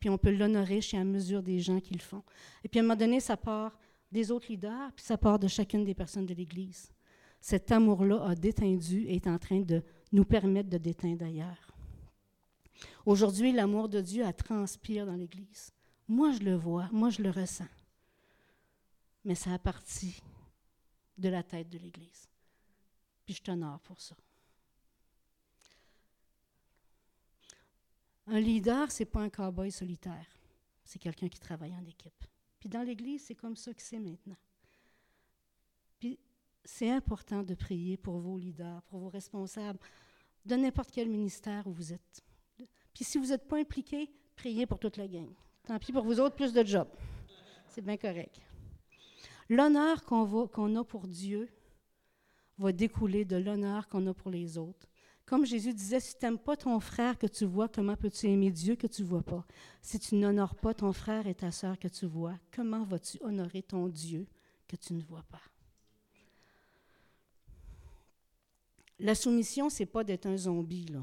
Puis 0.00 0.10
on 0.10 0.18
peut 0.18 0.30
l'honorer 0.30 0.80
chez 0.80 0.96
la 0.96 1.04
mesure 1.04 1.42
des 1.42 1.60
gens 1.60 1.80
qui 1.80 1.94
le 1.94 2.00
font. 2.00 2.22
Et 2.62 2.68
puis 2.68 2.80
à 2.80 2.82
un 2.82 2.86
moment 2.86 2.96
donné, 2.96 3.20
ça 3.20 3.36
part 3.36 3.78
des 4.12 4.30
autres 4.30 4.46
leaders, 4.48 4.92
puis 4.94 5.04
ça 5.04 5.16
part 5.16 5.38
de 5.38 5.48
chacune 5.48 5.84
des 5.84 5.94
personnes 5.94 6.26
de 6.26 6.34
l'Église. 6.34 6.92
Cet 7.40 7.72
amour-là 7.72 8.24
a 8.24 8.34
détendu 8.34 9.02
et 9.02 9.16
est 9.16 9.26
en 9.26 9.38
train 9.38 9.60
de 9.60 9.82
nous 10.12 10.24
permettre 10.24 10.70
de 10.70 10.78
déteindre 10.78 11.24
ailleurs. 11.24 11.74
Aujourd'hui, 13.04 13.52
l'amour 13.52 13.88
de 13.88 14.00
Dieu 14.00 14.24
a 14.24 14.32
transpire 14.32 15.06
dans 15.06 15.16
l'Église. 15.16 15.73
Moi, 16.08 16.32
je 16.32 16.40
le 16.40 16.54
vois, 16.54 16.88
moi, 16.92 17.10
je 17.10 17.22
le 17.22 17.30
ressens. 17.30 17.68
Mais 19.24 19.34
ça 19.34 19.54
a 19.54 19.58
parti 19.58 20.22
de 21.16 21.28
la 21.28 21.42
tête 21.42 21.70
de 21.70 21.78
l'Église. 21.78 22.28
Puis 23.24 23.34
je 23.34 23.42
t'honore 23.42 23.80
pour 23.80 24.00
ça. 24.00 24.14
Un 28.26 28.40
leader, 28.40 28.90
c'est 28.90 29.04
pas 29.04 29.20
un 29.20 29.28
cow-boy 29.28 29.70
solitaire. 29.70 30.26
C'est 30.84 30.98
quelqu'un 30.98 31.28
qui 31.28 31.40
travaille 31.40 31.74
en 31.74 31.84
équipe. 31.84 32.24
Puis 32.58 32.68
dans 32.68 32.82
l'Église, 32.82 33.24
c'est 33.24 33.34
comme 33.34 33.56
ça 33.56 33.72
que 33.72 33.82
c'est 33.82 33.98
maintenant. 33.98 34.36
Puis 35.98 36.18
c'est 36.64 36.90
important 36.90 37.42
de 37.42 37.54
prier 37.54 37.96
pour 37.96 38.18
vos 38.18 38.38
leaders, 38.38 38.82
pour 38.84 39.00
vos 39.00 39.08
responsables, 39.08 39.78
de 40.44 40.56
n'importe 40.56 40.90
quel 40.90 41.08
ministère 41.08 41.66
où 41.66 41.72
vous 41.72 41.92
êtes. 41.92 42.24
Puis 42.92 43.04
si 43.04 43.18
vous 43.18 43.26
n'êtes 43.26 43.48
pas 43.48 43.58
impliqué, 43.58 44.10
priez 44.36 44.66
pour 44.66 44.78
toute 44.78 44.96
la 44.96 45.08
gang. 45.08 45.32
Tant 45.66 45.78
pis 45.78 45.92
pour 45.92 46.04
vous 46.04 46.20
autres, 46.20 46.36
plus 46.36 46.52
de 46.52 46.64
job. 46.64 46.88
C'est 47.68 47.82
bien 47.82 47.96
correct. 47.96 48.40
L'honneur 49.48 50.04
qu'on 50.04 50.76
a 50.76 50.84
pour 50.84 51.06
Dieu 51.06 51.48
va 52.58 52.72
découler 52.72 53.24
de 53.24 53.36
l'honneur 53.36 53.88
qu'on 53.88 54.06
a 54.06 54.14
pour 54.14 54.30
les 54.30 54.58
autres. 54.58 54.88
Comme 55.26 55.46
Jésus 55.46 55.72
disait, 55.72 56.00
si 56.00 56.16
tu 56.18 56.24
n'aimes 56.24 56.38
pas 56.38 56.56
ton 56.56 56.78
frère 56.80 57.18
que 57.18 57.26
tu 57.26 57.46
vois, 57.46 57.68
comment 57.68 57.96
peux-tu 57.96 58.26
aimer 58.26 58.50
Dieu 58.50 58.76
que 58.76 58.86
tu 58.86 59.02
ne 59.02 59.06
vois 59.06 59.22
pas? 59.22 59.44
Si 59.80 59.98
tu 59.98 60.16
n'honores 60.16 60.54
pas 60.54 60.74
ton 60.74 60.92
frère 60.92 61.26
et 61.26 61.34
ta 61.34 61.50
sœur 61.50 61.78
que 61.78 61.88
tu 61.88 62.04
vois, 62.04 62.34
comment 62.54 62.84
vas-tu 62.84 63.18
honorer 63.22 63.62
ton 63.62 63.88
Dieu 63.88 64.26
que 64.68 64.76
tu 64.76 64.92
ne 64.92 65.00
vois 65.00 65.24
pas? 65.30 65.40
La 68.98 69.14
soumission, 69.14 69.70
c'est 69.70 69.86
pas 69.86 70.04
d'être 70.04 70.26
un 70.26 70.36
zombie, 70.36 70.86
là. 70.86 71.02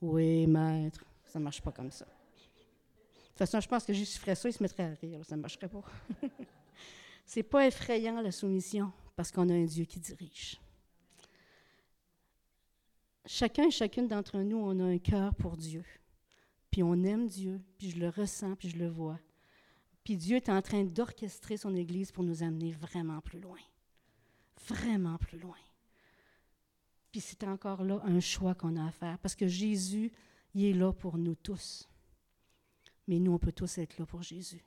Oui, 0.00 0.46
maître, 0.46 1.04
ça 1.26 1.38
ne 1.38 1.44
marche 1.44 1.60
pas 1.60 1.72
comme 1.72 1.90
ça. 1.90 2.06
De 3.38 3.44
toute 3.44 3.52
façon, 3.52 3.60
je 3.60 3.68
pense 3.68 3.84
que 3.84 3.92
Jésus 3.92 4.18
ferait 4.18 4.34
ça, 4.34 4.48
il 4.48 4.52
se 4.52 4.60
mettrait 4.60 4.82
à 4.82 4.94
rire, 5.00 5.24
ça 5.24 5.36
ne 5.36 5.42
marcherait 5.42 5.68
pas. 5.68 5.84
c'est 7.24 7.44
pas 7.44 7.68
effrayant, 7.68 8.20
la 8.20 8.32
soumission, 8.32 8.90
parce 9.14 9.30
qu'on 9.30 9.48
a 9.48 9.54
un 9.54 9.64
Dieu 9.64 9.84
qui 9.84 10.00
dirige. 10.00 10.60
Chacun 13.24 13.68
et 13.68 13.70
chacune 13.70 14.08
d'entre 14.08 14.38
nous, 14.38 14.56
on 14.56 14.80
a 14.80 14.84
un 14.86 14.98
cœur 14.98 15.36
pour 15.36 15.56
Dieu. 15.56 15.84
Puis 16.68 16.82
on 16.82 16.94
aime 17.04 17.28
Dieu, 17.28 17.60
puis 17.78 17.90
je 17.90 18.00
le 18.00 18.08
ressens, 18.08 18.56
puis 18.56 18.70
je 18.70 18.76
le 18.76 18.88
vois. 18.88 19.20
Puis 20.02 20.16
Dieu 20.16 20.34
est 20.34 20.48
en 20.48 20.60
train 20.60 20.82
d'orchestrer 20.82 21.56
son 21.56 21.76
Église 21.76 22.10
pour 22.10 22.24
nous 22.24 22.42
amener 22.42 22.72
vraiment 22.72 23.20
plus 23.20 23.38
loin. 23.38 23.60
Vraiment 24.66 25.16
plus 25.16 25.38
loin. 25.38 25.58
Puis 27.12 27.20
c'est 27.20 27.44
encore 27.44 27.84
là 27.84 28.00
un 28.04 28.18
choix 28.18 28.56
qu'on 28.56 28.74
a 28.74 28.88
à 28.88 28.90
faire, 28.90 29.16
parce 29.20 29.36
que 29.36 29.46
Jésus, 29.46 30.10
il 30.54 30.64
est 30.64 30.72
là 30.72 30.92
pour 30.92 31.18
nous 31.18 31.36
tous. 31.36 31.88
Mais 33.08 33.18
nous, 33.18 33.32
on 33.32 33.38
peut 33.38 33.52
tous 33.52 33.78
être 33.78 33.98
là 33.98 34.06
pour 34.06 34.22
Jésus. 34.22 34.62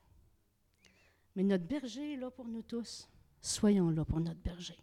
Mais 1.35 1.43
notre 1.43 1.63
berger 1.63 2.13
est 2.13 2.17
là 2.17 2.29
pour 2.29 2.47
nous 2.47 2.63
tous. 2.63 3.07
Soyons 3.39 3.89
là 3.91 4.03
pour 4.03 4.19
notre 4.19 4.41
berger. 4.41 4.77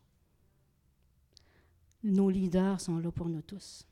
Nos 2.04 2.30
leaders 2.30 2.80
sont 2.80 2.98
là 2.98 3.10
pour 3.10 3.28
nous 3.28 3.42
tous. 3.42 3.86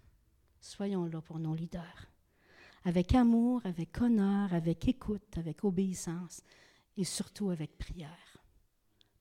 Soyons 0.61 1.05
là 1.07 1.21
pour 1.21 1.39
nos 1.41 1.55
leaders. 1.55 2.07
Avec 2.85 3.15
amour, 3.15 3.61
avec 3.65 4.01
honneur, 4.01 4.55
avec 4.55 4.87
écoute, 4.87 5.37
avec 5.37 5.65
obéissance 5.65 6.43
et 6.97 7.05
surtout 7.05 7.51
avec 7.51 7.77
prière. 7.77 8.39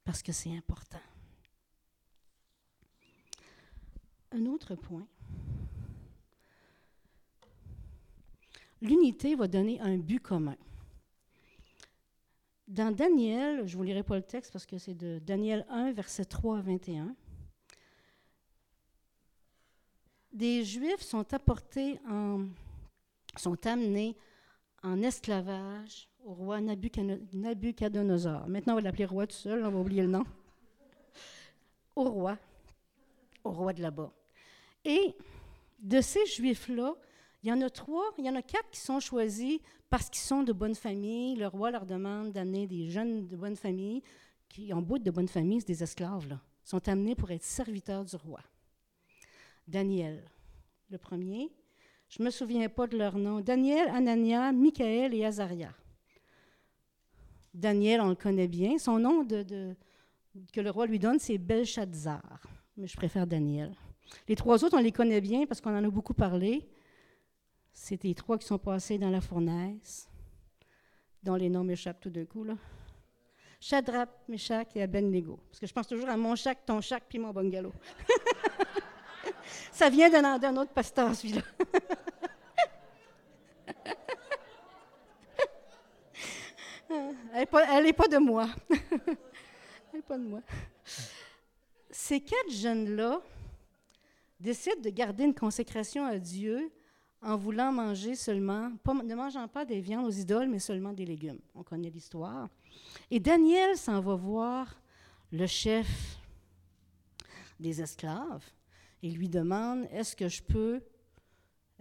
Parce 0.04 0.22
que 0.22 0.32
c'est 0.32 0.56
important. 0.56 1.02
Un 4.32 4.46
autre 4.46 4.76
point. 4.76 5.08
L'unité 8.82 9.36
va 9.36 9.48
donner 9.48 9.80
un 9.82 9.98
but 9.98 10.20
commun. 10.20 10.58
Dans 12.68 12.92
Daniel, 12.92 13.68
je 13.68 13.74
ne 13.74 13.78
vous 13.78 13.84
lirai 13.84 14.04
pas 14.04 14.16
le 14.16 14.24
texte 14.24 14.52
parce 14.52 14.66
que 14.66 14.78
c'est 14.78 14.96
de 14.96 15.20
Daniel 15.20 15.66
1, 15.70 15.94
verset 15.94 16.26
3 16.26 16.58
à 16.58 16.62
21. 16.62 17.16
des 20.36 20.64
Juifs 20.66 21.02
sont 21.02 21.34
apportés 21.34 21.98
en, 22.10 22.46
sont 23.38 23.66
amenés 23.66 24.18
en 24.84 25.02
esclavage 25.02 26.10
au 26.24 26.34
roi 26.34 26.60
Nabucodonosor. 26.60 28.48
Maintenant, 28.48 28.74
on 28.74 28.76
va 28.76 28.82
l'appeler 28.82 29.06
roi 29.06 29.26
tout 29.26 29.36
seul, 29.36 29.66
on 29.66 29.72
va 29.72 29.80
oublier 29.80 30.02
le 30.02 30.10
nom. 30.10 30.26
Au 31.96 32.10
roi, 32.10 32.38
au 33.46 33.52
roi 33.52 33.72
de 33.72 33.82
là-bas. 33.82 34.12
Et 34.84 35.16
de 35.80 36.02
ces 36.02 36.26
Juifs-là, 36.26 36.96
il 37.46 37.50
y 37.50 37.54
en 37.54 37.62
a 37.62 37.70
trois, 37.70 38.12
il 38.18 38.26
y 38.26 38.30
en 38.30 38.36
a 38.36 38.42
quatre 38.42 38.72
qui 38.72 38.80
sont 38.80 39.00
choisis 39.00 39.60
parce 39.92 40.10
qu'ils 40.10 40.24
sont 40.24 40.42
de 40.42 40.52
bonne 40.52 40.74
famille. 40.74 41.36
Le 41.36 41.46
roi 41.46 41.70
leur 41.70 41.86
demande 41.86 42.32
d'amener 42.32 42.66
des 42.66 42.90
jeunes 42.90 43.28
de 43.28 43.36
bonne 43.36 43.56
famille, 43.56 44.02
qui, 44.50 44.74
en 44.74 44.82
bout 44.82 44.98
de 44.98 45.12
bonne 45.12 45.28
famille, 45.28 45.60
c'est 45.60 45.68
des 45.68 45.84
esclaves, 45.84 46.28
là, 46.28 46.42
sont 46.64 46.90
amenés 46.90 47.14
pour 47.14 47.30
être 47.30 47.44
serviteurs 47.44 48.04
du 48.04 48.16
roi. 48.16 48.40
Daniel, 49.68 50.24
le 50.90 50.98
premier. 50.98 51.52
Je 52.10 52.20
ne 52.20 52.26
me 52.26 52.32
souviens 52.32 52.68
pas 52.68 52.88
de 52.88 52.98
leur 52.98 53.16
nom. 53.16 53.42
Daniel, 53.42 53.90
Anania, 53.90 54.52
Michael 54.52 55.14
et 55.14 55.24
Azaria. 55.24 55.72
Daniel, 57.54 58.02
on 58.02 58.10
le 58.10 58.16
connaît 58.16 58.48
bien. 58.48 58.80
Son 58.80 58.98
nom 58.98 59.24
que 59.24 60.62
le 60.62 60.70
roi 60.72 60.88
lui 60.88 60.98
donne, 60.98 61.20
c'est 61.20 61.38
Belshazzar. 61.38 62.42
Mais 62.76 62.88
je 62.88 62.98
préfère 62.98 63.28
Daniel. 63.28 63.76
Les 64.28 64.36
trois 64.36 64.64
autres, 64.64 64.76
on 64.76 64.82
les 64.82 64.92
connaît 64.92 65.22
bien 65.22 65.46
parce 65.46 65.62
qu'on 65.62 65.78
en 65.78 65.84
a 65.84 65.90
beaucoup 65.92 66.16
parlé. 66.16 66.68
C'est 67.78 68.02
les 68.04 68.16
trois 68.16 68.40
qui 68.40 68.48
sont 68.48 68.58
passés 68.58 68.98
dans 68.98 69.10
la 69.10 69.20
fournaise, 69.20 70.10
dont 71.22 71.36
les 71.36 71.50
noms 71.50 71.66
m'échappent 71.66 72.00
tout 72.00 72.10
d'un 72.10 72.26
coup. 72.26 72.46
Là. 72.46 72.56
Shadrach, 73.60 74.10
Meshach 74.30 74.68
et 74.76 74.82
Abednego. 74.82 75.38
Parce 75.50 75.60
que 75.60 75.68
je 75.68 75.74
pense 75.74 75.86
toujours 75.86 76.08
à 76.10 76.16
mon 76.16 76.36
chac, 76.36 76.66
ton 76.66 76.80
chac, 76.80 77.04
puis 77.08 77.20
mon 77.20 77.32
bungalow. 77.32 77.74
Ça 79.72 79.90
vient 79.90 80.10
d'un 80.10 80.56
autre 80.56 80.72
pasteur, 80.72 81.14
celui-là. 81.14 81.42
Elle 86.90 87.84
n'est 87.84 87.94
pas, 87.94 88.08
de 88.08 88.18
moi. 88.18 88.48
Elle 88.70 89.18
n'est 89.96 90.02
pas 90.02 90.18
de 90.18 90.24
moi. 90.24 90.40
Ces 91.92 92.22
quatre 92.22 92.52
jeunes-là 92.52 93.22
décident 94.40 94.82
de 94.82 94.90
garder 94.90 95.26
une 95.26 95.36
consécration 95.36 96.06
à 96.06 96.18
Dieu 96.18 96.72
en 97.26 97.36
voulant 97.36 97.72
manger 97.72 98.16
seulement, 98.16 98.72
ne 99.04 99.16
mangeant 99.16 99.48
pas 99.48 99.66
des 99.66 99.82
viandes 99.82 100.06
aux 100.06 100.12
idoles, 100.12 100.48
mais 100.48 100.60
seulement 100.60 100.94
des 100.94 101.06
légumes. 101.06 101.40
On 101.56 101.64
connaît 101.64 101.90
l'histoire. 101.90 102.48
Et 103.12 103.20
Daniel 103.20 103.76
s'en 103.78 104.00
va 104.00 104.16
voir 104.16 104.80
le 105.32 105.48
chef 105.48 106.20
des 107.60 107.82
esclaves 107.82 108.46
il 109.06 109.18
lui 109.18 109.30
demande 109.30 109.88
est-ce 109.92 110.16
que 110.16 110.28
je 110.28 110.42
peux 110.42 110.82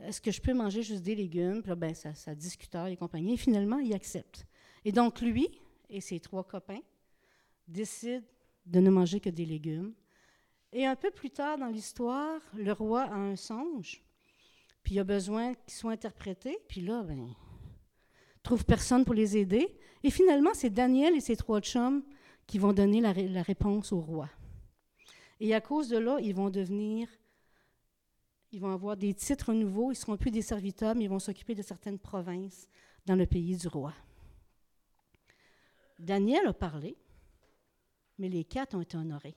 est-ce 0.02 0.20
que 0.20 0.32
je 0.32 0.40
peux 0.40 0.52
manger 0.52 0.82
juste 0.82 1.04
des 1.04 1.14
légumes? 1.14 1.62
Puis 1.62 1.68
là, 1.68 1.76
ben, 1.76 1.94
ça, 1.94 2.12
ça 2.14 2.34
discuteur 2.34 2.86
et 2.88 2.96
compagnie. 2.96 3.34
Et 3.34 3.36
finalement, 3.36 3.78
il 3.78 3.94
accepte. 3.94 4.44
Et 4.84 4.90
donc, 4.90 5.20
lui 5.20 5.48
et 5.88 6.00
ses 6.00 6.18
trois 6.18 6.42
copains 6.42 6.80
décident 7.68 8.26
de 8.66 8.80
ne 8.80 8.90
manger 8.90 9.20
que 9.20 9.30
des 9.30 9.46
légumes. 9.46 9.94
Et 10.72 10.84
un 10.84 10.96
peu 10.96 11.12
plus 11.12 11.30
tard 11.30 11.58
dans 11.58 11.68
l'histoire, 11.68 12.40
le 12.56 12.72
roi 12.72 13.02
a 13.02 13.14
un 13.14 13.36
songe, 13.36 14.02
puis 14.84 14.94
il 14.94 14.98
a 15.00 15.04
besoin 15.04 15.54
qu'il 15.54 15.72
soit 15.72 15.92
interprété. 15.92 16.58
Puis 16.68 16.82
là, 16.82 17.02
ben, 17.02 17.34
trouve 18.42 18.64
personne 18.64 19.04
pour 19.04 19.14
les 19.14 19.36
aider. 19.36 19.76
Et 20.04 20.10
finalement, 20.10 20.50
c'est 20.52 20.70
Daniel 20.70 21.16
et 21.16 21.20
ses 21.20 21.36
trois 21.36 21.60
chums 21.60 22.04
qui 22.46 22.58
vont 22.58 22.74
donner 22.74 23.00
la, 23.00 23.14
la 23.14 23.42
réponse 23.42 23.90
au 23.92 24.00
roi. 24.00 24.28
Et 25.40 25.54
à 25.54 25.60
cause 25.62 25.88
de 25.88 25.96
là, 25.96 26.18
ils 26.20 26.34
vont 26.34 26.50
devenir, 26.50 27.08
ils 28.52 28.60
vont 28.60 28.70
avoir 28.70 28.96
des 28.96 29.14
titres 29.14 29.54
nouveaux, 29.54 29.90
ils 29.90 29.94
ne 29.94 30.00
seront 30.00 30.16
plus 30.18 30.30
des 30.30 30.42
serviteurs, 30.42 30.94
mais 30.94 31.04
ils 31.04 31.10
vont 31.10 31.18
s'occuper 31.18 31.54
de 31.54 31.62
certaines 31.62 31.98
provinces 31.98 32.68
dans 33.06 33.16
le 33.16 33.26
pays 33.26 33.56
du 33.56 33.66
roi. 33.66 33.94
Daniel 35.98 36.46
a 36.46 36.52
parlé, 36.52 36.96
mais 38.18 38.28
les 38.28 38.44
quatre 38.44 38.76
ont 38.76 38.82
été 38.82 38.96
honorés. 38.98 39.36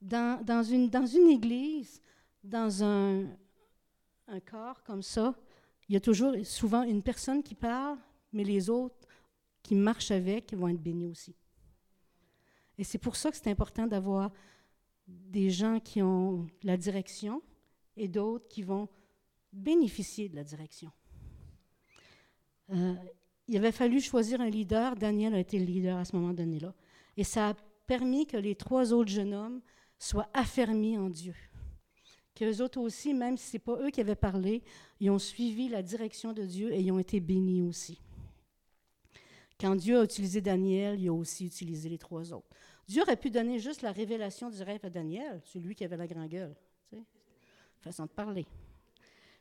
Dans, 0.00 0.42
dans, 0.44 0.62
une, 0.62 0.88
dans 0.88 1.06
une 1.06 1.28
église, 1.28 2.00
dans 2.44 2.84
un, 2.84 3.26
un 4.28 4.40
corps 4.40 4.82
comme 4.82 5.02
ça, 5.02 5.34
il 5.88 5.94
y 5.94 5.96
a 5.96 6.00
toujours 6.00 6.34
souvent 6.44 6.82
une 6.82 7.02
personne 7.02 7.42
qui 7.42 7.54
parle, 7.54 7.98
mais 8.32 8.44
les 8.44 8.70
autres 8.70 8.96
qui 9.62 9.74
marchent 9.74 10.10
avec 10.10 10.52
vont 10.54 10.68
être 10.68 10.82
bénis 10.82 11.08
aussi. 11.08 11.34
Et 12.78 12.84
c'est 12.84 12.98
pour 12.98 13.16
ça 13.16 13.30
que 13.30 13.36
c'est 13.36 13.50
important 13.50 13.86
d'avoir 13.86 14.30
des 15.06 15.50
gens 15.50 15.80
qui 15.80 16.02
ont 16.02 16.46
la 16.62 16.76
direction 16.76 17.42
et 17.96 18.08
d'autres 18.08 18.48
qui 18.48 18.62
vont 18.62 18.88
bénéficier 19.52 20.28
de 20.28 20.36
la 20.36 20.44
direction. 20.44 20.90
Euh, 22.70 22.94
il 23.48 23.56
avait 23.56 23.72
fallu 23.72 24.00
choisir 24.00 24.40
un 24.40 24.50
leader. 24.50 24.96
Daniel 24.96 25.34
a 25.34 25.38
été 25.38 25.58
le 25.58 25.64
leader 25.64 25.98
à 25.98 26.04
ce 26.04 26.16
moment 26.16 26.34
donné-là. 26.34 26.74
Et 27.16 27.24
ça 27.24 27.50
a 27.50 27.54
permis 27.86 28.26
que 28.26 28.36
les 28.36 28.56
trois 28.56 28.92
autres 28.92 29.10
jeunes 29.10 29.34
hommes 29.34 29.60
soient 29.98 30.28
affermis 30.34 30.98
en 30.98 31.08
Dieu. 31.08 31.34
Qu'eux 32.36 32.60
autres 32.60 32.78
aussi, 32.78 33.14
même 33.14 33.38
si 33.38 33.46
ce 33.46 33.56
n'est 33.56 33.60
pas 33.60 33.78
eux 33.80 33.90
qui 33.90 34.02
avaient 34.02 34.14
parlé, 34.14 34.62
ils 35.00 35.10
ont 35.10 35.18
suivi 35.18 35.70
la 35.70 35.82
direction 35.82 36.34
de 36.34 36.44
Dieu 36.44 36.70
et 36.70 36.80
ils 36.80 36.92
ont 36.92 36.98
été 36.98 37.18
bénis 37.18 37.62
aussi. 37.62 37.98
Quand 39.58 39.74
Dieu 39.74 39.98
a 39.98 40.04
utilisé 40.04 40.42
Daniel, 40.42 41.00
il 41.00 41.08
a 41.08 41.14
aussi 41.14 41.46
utilisé 41.46 41.88
les 41.88 41.96
trois 41.96 42.34
autres. 42.34 42.46
Dieu 42.86 43.00
aurait 43.00 43.16
pu 43.16 43.30
donner 43.30 43.58
juste 43.58 43.80
la 43.80 43.90
révélation 43.90 44.50
du 44.50 44.62
rêve 44.62 44.84
à 44.84 44.90
Daniel, 44.90 45.40
celui 45.46 45.74
qui 45.74 45.84
avait 45.84 45.96
la 45.96 46.06
grande 46.06 46.28
gueule. 46.28 46.54
Façon 47.80 48.04
de 48.04 48.10
parler. 48.10 48.46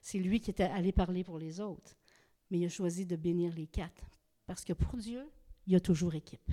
C'est 0.01 0.19
lui 0.19 0.39
qui 0.39 0.51
était 0.51 0.63
allé 0.63 0.93
parler 0.93 1.25
pour 1.25 1.37
les 1.37 1.59
autres. 1.59 1.97
Mais 2.49 2.59
il 2.59 2.65
a 2.65 2.69
choisi 2.69 3.05
de 3.05 3.17
bénir 3.17 3.53
les 3.55 3.67
quatre. 3.67 4.05
Parce 4.45 4.63
que 4.63 4.71
pour 4.71 4.95
Dieu, 4.97 5.27
il 5.67 5.73
y 5.73 5.75
a 5.75 5.81
toujours 5.81 6.15
équipe. 6.15 6.49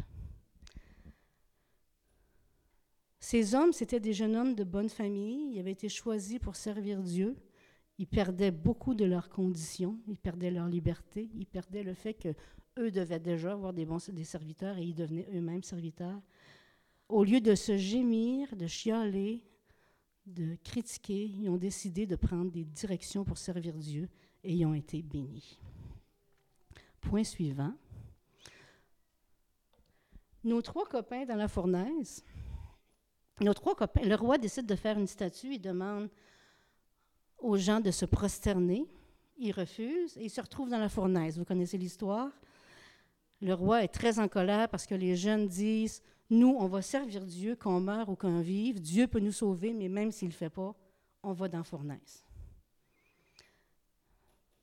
Ces 3.23 3.55
hommes, 3.55 3.73
c'étaient 3.73 4.01
des 4.01 4.13
jeunes 4.13 4.35
hommes 4.35 4.57
de 4.57 4.65
bonne 4.65 4.89
famille. 4.89 5.53
Ils 5.55 5.61
avaient 5.61 5.71
été 5.71 5.89
choisis 5.89 6.41
pour 6.41 6.57
servir 6.57 7.01
Dieu. 7.01 7.37
Ils 7.99 8.09
perdaient 8.09 8.51
beaucoup 8.51 8.95
de 8.95 9.05
leurs 9.05 9.29
conditions. 9.29 9.97
Ils 10.09 10.19
perdaient 10.19 10.51
leur 10.51 10.67
liberté. 10.67 11.31
Ils 11.37 11.47
perdaient 11.47 11.85
le 11.85 11.95
fait 11.95 12.15
qu'eux 12.15 12.91
devaient 12.91 13.21
déjà 13.21 13.53
avoir 13.53 13.73
des 13.73 13.87
bons 13.87 14.05
des 14.11 14.25
serviteurs 14.25 14.77
et 14.77 14.83
ils 14.83 14.95
devenaient 14.97 15.29
eux-mêmes 15.33 15.63
serviteurs. 15.63 16.21
Au 17.09 17.23
lieu 17.23 17.41
de 17.41 17.55
se 17.55 17.77
gémir, 17.77 18.57
de 18.57 18.67
chialer, 18.67 19.45
de 20.27 20.57
critiquer, 20.65 21.25
ils 21.25 21.49
ont 21.49 21.59
décidé 21.59 22.07
de 22.07 22.17
prendre 22.17 22.51
des 22.51 22.65
directions 22.65 23.25
pour 23.25 23.39
servir 23.39 23.79
Dieu 23.79 24.09
et 24.43 24.53
ils 24.53 24.67
ont 24.67 24.75
été 24.75 25.01
bénis. 25.01 25.61
Point 27.01 27.23
suivant. 27.23 27.73
Nos 30.43 30.61
trois 30.61 30.87
copains 30.87 31.25
dans 31.25 31.37
la 31.37 31.47
fournaise, 31.47 32.25
nos 33.41 33.55
trois 33.55 33.75
copains, 33.75 34.03
le 34.03 34.15
roi 34.15 34.39
décide 34.39 34.67
de 34.67 34.77
faire 34.77 34.99
une 34.99 35.07
statue, 35.07 35.55
il 35.55 35.61
demande 35.61 36.09
aux 37.39 37.57
gens 37.57 37.81
de 37.81 37.91
se 37.91 38.05
prosterner, 38.05 38.87
ils 39.39 39.53
refusent 39.53 40.17
et 40.17 40.25
ils 40.25 40.31
se 40.31 40.41
retrouvent 40.41 40.71
dans 40.71 40.79
la 40.79 40.89
fournaise. 40.89 41.39
Vous 41.39 41.45
connaissez 41.45 41.79
l'histoire? 41.79 42.31
Le 43.41 43.55
roi 43.55 43.83
est 43.83 43.89
très 43.89 44.21
en 44.21 44.29
colère 44.29 44.69
parce 44.69 44.87
que 44.87 44.95
les 44.95 45.17
jeunes 45.17 45.49
disent 45.49 46.01
Nous, 46.31 46.55
on 46.59 46.69
va 46.69 46.81
servir 46.81 47.25
Dieu, 47.25 47.57
qu'on 47.57 47.81
meure 47.81 48.09
ou 48.09 48.15
qu'on 48.15 48.41
vive. 48.41 48.81
Dieu 48.81 49.09
peut 49.09 49.19
nous 49.19 49.33
sauver, 49.33 49.73
mais 49.73 49.89
même 49.89 50.13
s'il 50.13 50.29
ne 50.29 50.33
le 50.33 50.37
fait 50.37 50.51
pas, 50.51 50.75
on 51.25 51.33
va 51.33 51.49
dans 51.49 51.59
la 51.59 51.65
fournaise. 51.65 52.25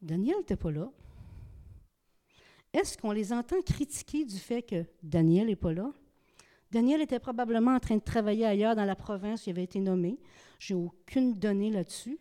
Daniel 0.01 0.37
n'était 0.37 0.55
pas 0.55 0.71
là. 0.71 0.89
Est-ce 2.71 2.97
qu'on 2.97 3.11
les 3.11 3.33
entend 3.33 3.61
critiquer 3.61 4.23
du 4.23 4.37
fait 4.37 4.61
que 4.61 4.85
Daniel 5.03 5.47
n'est 5.47 5.55
pas 5.55 5.73
là? 5.73 5.91
Daniel 6.71 7.01
était 7.01 7.19
probablement 7.19 7.75
en 7.75 7.79
train 7.79 7.97
de 7.97 8.03
travailler 8.03 8.45
ailleurs 8.45 8.75
dans 8.75 8.85
la 8.85 8.95
province 8.95 9.45
où 9.45 9.49
il 9.49 9.53
avait 9.53 9.63
été 9.63 9.79
nommé. 9.79 10.19
Je 10.59 10.73
n'ai 10.73 10.79
aucune 10.79 11.37
donnée 11.37 11.71
là-dessus. 11.71 12.19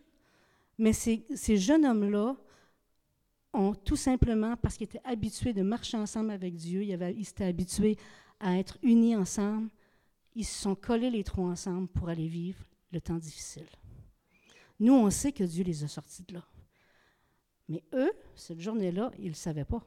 Mais 0.77 0.93
ces, 0.93 1.25
jeunes 1.57 1.85
hommes-là 1.85 2.35
ont 3.53 3.75
tout 3.75 3.95
simplement, 3.95 4.55
parce 4.57 4.77
qu'ils 4.77 4.85
étaient 4.85 5.01
habitués 5.03 5.53
de 5.53 5.61
marcher 5.61 5.97
ensemble 5.97 6.31
avec 6.31 6.55
Dieu, 6.55 6.83
ils, 6.83 6.97
ils 7.17 7.27
étaient 7.27 7.45
habitués 7.45 7.97
à 8.39 8.57
être 8.57 8.77
unis 8.81 9.15
ensemble, 9.15 9.69
ils 10.35 10.45
se 10.45 10.61
sont 10.61 10.75
collés 10.75 11.09
les 11.09 11.23
trois 11.23 11.45
ensemble 11.45 11.87
pour 11.89 12.09
aller 12.09 12.27
vivre 12.27 12.63
le 12.91 13.01
temps 13.01 13.17
difficile. 13.17 13.67
Nous, 14.79 14.93
on 14.93 15.09
sait 15.09 15.33
que 15.33 15.43
Dieu 15.43 15.63
les 15.63 15.83
a 15.83 15.87
sortis 15.87 16.23
de 16.23 16.35
là. 16.35 16.45
Mais 17.67 17.83
eux, 17.93 18.11
cette 18.35 18.61
journée-là, 18.61 19.11
ils 19.19 19.29
ne 19.29 19.35
savaient 19.35 19.65
pas. 19.65 19.83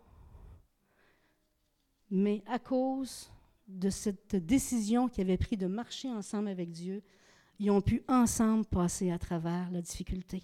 Mais 2.11 2.43
à 2.47 2.59
cause 2.59 3.31
de 3.79 3.91
cette 3.91 4.37
décision 4.37 5.09
qu'ils 5.09 5.25
avaient 5.25 5.37
prise 5.37 5.59
de 5.59 5.67
marcher 5.67 6.09
ensemble 6.11 6.49
avec 6.49 6.71
Dieu, 6.71 7.03
ils 7.59 7.71
ont 7.71 7.81
pu 7.81 8.03
ensemble 8.09 8.65
passer 8.65 9.11
à 9.11 9.19
travers 9.19 9.71
la 9.71 9.81
difficulté. 9.81 10.43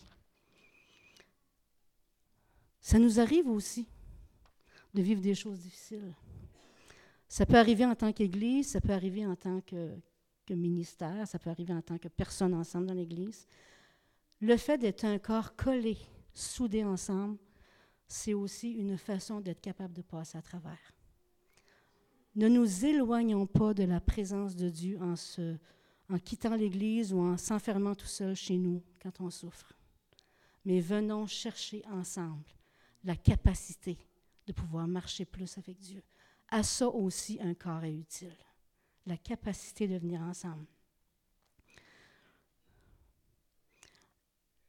Ça 2.81 2.99
nous 2.99 3.21
arrive 3.21 3.49
aussi 3.49 3.89
de 4.95 5.03
vivre 5.03 5.21
des 5.21 5.35
choses 5.35 5.59
difficiles. 5.59 6.15
Ça 7.29 7.45
peut 7.45 7.59
arriver 7.59 7.85
en 7.85 7.95
tant 7.95 8.13
qu'Église, 8.13 8.69
ça 8.69 8.81
peut 8.81 8.93
arriver 8.93 9.27
en 9.27 9.37
tant 9.37 9.61
que, 9.61 9.95
que, 10.47 10.55
ministère, 10.55 11.29
ça 11.29 11.39
peut 11.39 11.51
arriver 11.51 11.75
en 11.75 11.83
tant 11.83 11.99
que 11.99 12.09
personne 12.09 12.55
ensemble 12.55 12.87
dans 12.87 12.95
l'Église. 12.95 13.47
Le 14.41 14.57
fait 14.57 14.79
d'être 14.79 15.05
un 15.05 15.19
corps 15.19 15.55
collé, 15.55 15.99
soudé 16.33 16.85
ensemble, 16.85 17.37
c'est 18.07 18.33
aussi 18.33 18.73
une 18.73 18.97
façon 18.97 19.41
d'être 19.41 19.61
capable 19.61 19.93
de 19.93 20.03
passer 20.03 20.39
à 20.39 20.43
travers. 20.43 20.93
Ne 22.35 22.49
nous 22.49 22.85
éloignons 22.85 23.47
pas 23.47 23.75
de 23.75 23.85
la 23.85 24.01
présence 24.01 24.55
de 24.55 24.69
Dieu 24.69 24.99
en, 25.01 26.19
quittant 26.19 26.55
l'Église 26.55 27.13
ou 27.13 27.21
en 27.21 27.37
s'enfermant 27.37 27.95
tout 27.95 28.07
seul 28.07 28.35
chez 28.35 28.57
nous 28.57 28.83
quand 29.03 29.21
on 29.21 29.31
souffre. 29.31 29.73
Mais 30.65 30.81
venons 30.81 31.27
chercher 31.27 31.83
ensemble 31.91 32.45
la 33.05 33.17
capacité 33.17 33.99
de 34.47 34.53
pouvoir 34.53 34.87
marcher 34.87 35.25
plus 35.25 35.59
avec 35.59 35.79
Dieu. 35.79 36.03
À 36.49 36.63
ça 36.63 36.89
aussi, 36.89 37.39
un 37.41 37.55
corps 37.55 37.85
est 37.85 37.95
utile. 37.95 38.37
La 39.07 39.17
capacité 39.17 39.89
de 39.89 39.97
venir 39.97 40.21
ensemble. 40.21 40.67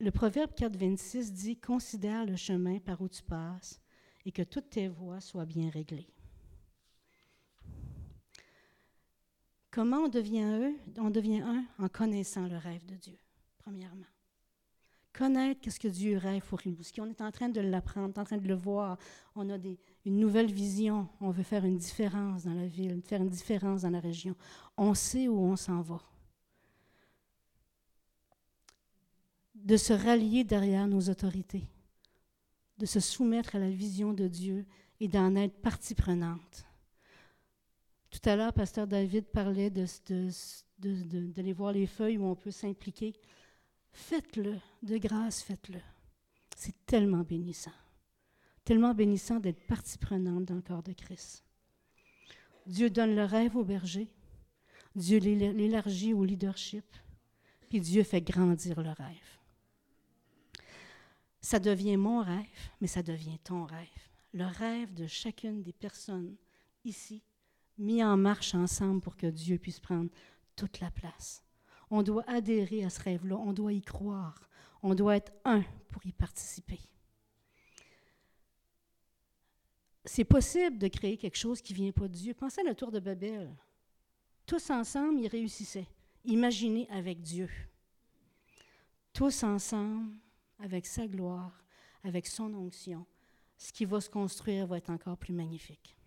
Le 0.01 0.11
Proverbe 0.11 0.53
4, 0.55 0.77
26 0.77 1.33
dit 1.33 1.57
Considère 1.57 2.25
le 2.25 2.37
chemin 2.37 2.79
par 2.79 3.01
où 3.01 3.09
tu 3.09 3.21
passes 3.21 3.81
et 4.25 4.31
que 4.31 4.43
toutes 4.43 4.69
tes 4.69 4.87
voies 4.87 5.19
soient 5.19 5.45
bien 5.45 5.69
réglées. 5.69 6.07
Comment 9.71 9.97
on 9.97 10.08
devient 10.08 10.43
eux? 10.43 10.75
On 10.97 11.10
devient 11.10 11.41
un 11.41 11.65
en 11.77 11.88
connaissant 11.89 12.47
le 12.47 12.58
rêve 12.58 12.86
de 12.86 12.95
Dieu, 12.95 13.17
premièrement. 13.60 14.08
Connaître 15.13 15.62
qu'est-ce 15.62 15.79
que 15.79 15.88
Dieu 15.88 16.17
rêve 16.17 16.43
pour. 16.47 16.62
Ce 16.62 16.93
qu'on 16.93 17.10
est 17.10 17.21
en 17.21 17.32
train 17.32 17.49
de 17.49 17.62
l'apprendre, 17.62 18.17
en 18.17 18.23
train 18.23 18.38
de 18.38 18.47
le 18.47 18.53
voir. 18.53 18.97
On 19.36 19.49
a 19.49 19.58
une 20.05 20.19
nouvelle 20.19 20.51
vision. 20.51 21.08
On 21.19 21.32
veut 21.32 21.43
faire 21.43 21.65
une 21.65 21.77
différence 21.77 22.43
dans 22.43 22.53
la 22.53 22.67
ville, 22.67 23.01
faire 23.03 23.21
une 23.21 23.29
différence 23.29 23.82
dans 23.82 23.89
la 23.89 23.99
région. 23.99 24.36
On 24.77 24.93
sait 24.93 25.27
où 25.27 25.38
on 25.39 25.55
s'en 25.55 25.82
va. 25.82 26.01
De 29.55 29.77
se 29.77 29.93
rallier 29.93 30.43
derrière 30.43 30.88
nos 30.88 31.10
autorités, 31.10 31.67
de 32.77 32.86
se 32.86 32.99
soumettre 32.99 33.55
à 33.55 33.60
la 33.60 33.69
vision 33.69 34.13
de 34.13 34.27
Dieu 34.27 34.65
et 34.99 35.08
d'en 35.08 35.36
être 35.36 35.60
partie 35.62 35.95
prenante. 35.95 36.65
Tout 38.09 38.27
à 38.27 38.35
l'heure, 38.35 38.53
Pasteur 38.53 38.87
David 38.87 39.25
parlait 39.25 39.69
de, 39.69 39.85
d'aller 40.79 41.53
voir 41.53 41.71
les 41.71 41.85
feuilles 41.85 42.17
où 42.17 42.25
on 42.25 42.35
peut 42.35 42.51
s'impliquer. 42.51 43.13
Faites-le, 43.91 44.57
de 44.81 44.97
grâce, 44.97 45.41
faites-le. 45.41 45.79
C'est 46.55 46.85
tellement 46.85 47.23
bénissant. 47.23 47.73
Tellement 48.63 48.93
bénissant 48.93 49.39
d'être 49.39 49.65
partie 49.67 49.97
prenante 49.97 50.45
dans 50.45 50.55
le 50.55 50.61
corps 50.61 50.83
de 50.83 50.93
Christ. 50.93 51.43
Dieu 52.65 52.89
donne 52.89 53.15
le 53.15 53.25
rêve 53.25 53.55
au 53.55 53.63
berger. 53.63 54.09
Dieu 54.95 55.19
l'élargit 55.19 56.13
au 56.13 56.25
leadership. 56.25 56.85
Puis 57.69 57.79
Dieu 57.79 58.03
fait 58.03 58.21
grandir 58.21 58.81
le 58.81 58.89
rêve. 58.89 59.39
Ça 61.41 61.59
devient 61.59 61.97
mon 61.97 62.21
rêve, 62.21 62.45
mais 62.81 62.87
ça 62.87 63.03
devient 63.03 63.39
ton 63.43 63.65
rêve. 63.65 63.87
Le 64.33 64.45
rêve 64.45 64.93
de 64.93 65.07
chacune 65.07 65.61
des 65.61 65.73
personnes 65.73 66.35
ici 66.83 67.23
mis 67.79 68.03
en 68.03 68.17
marche 68.17 68.53
ensemble 68.53 69.01
pour 69.01 69.15
que 69.15 69.27
Dieu 69.27 69.57
puisse 69.57 69.79
prendre 69.79 70.09
toute 70.55 70.79
la 70.81 70.91
place. 70.91 71.43
On 71.89 72.03
doit 72.03 72.23
adhérer 72.27 72.83
à 72.83 72.89
ce 72.89 73.01
rêve-là, 73.01 73.37
on 73.37 73.53
doit 73.53 73.73
y 73.73 73.81
croire, 73.81 74.49
on 74.83 74.93
doit 74.93 75.15
être 75.15 75.31
un 75.45 75.63
pour 75.89 76.05
y 76.05 76.11
participer. 76.11 76.79
C'est 80.05 80.25
possible 80.25 80.77
de 80.77 80.87
créer 80.87 81.17
quelque 81.17 81.37
chose 81.37 81.61
qui 81.61 81.73
ne 81.73 81.77
vient 81.77 81.91
pas 81.91 82.07
de 82.07 82.13
Dieu. 82.13 82.33
Pensez 82.33 82.61
à 82.61 82.63
la 82.63 82.75
tour 82.75 82.91
de 82.91 82.99
Babel. 82.99 83.49
Tous 84.45 84.69
ensemble, 84.69 85.19
ils 85.19 85.27
réussissaient. 85.27 85.87
Imaginez 86.25 86.87
avec 86.89 87.21
Dieu. 87.21 87.49
Tous 89.13 89.43
ensemble, 89.43 90.11
avec 90.59 90.85
sa 90.85 91.07
gloire, 91.07 91.63
avec 92.03 92.27
son 92.27 92.53
onction, 92.53 93.05
ce 93.57 93.71
qui 93.71 93.85
va 93.85 94.01
se 94.01 94.09
construire 94.09 94.67
va 94.67 94.77
être 94.77 94.89
encore 94.89 95.17
plus 95.17 95.33
magnifique 95.33 95.98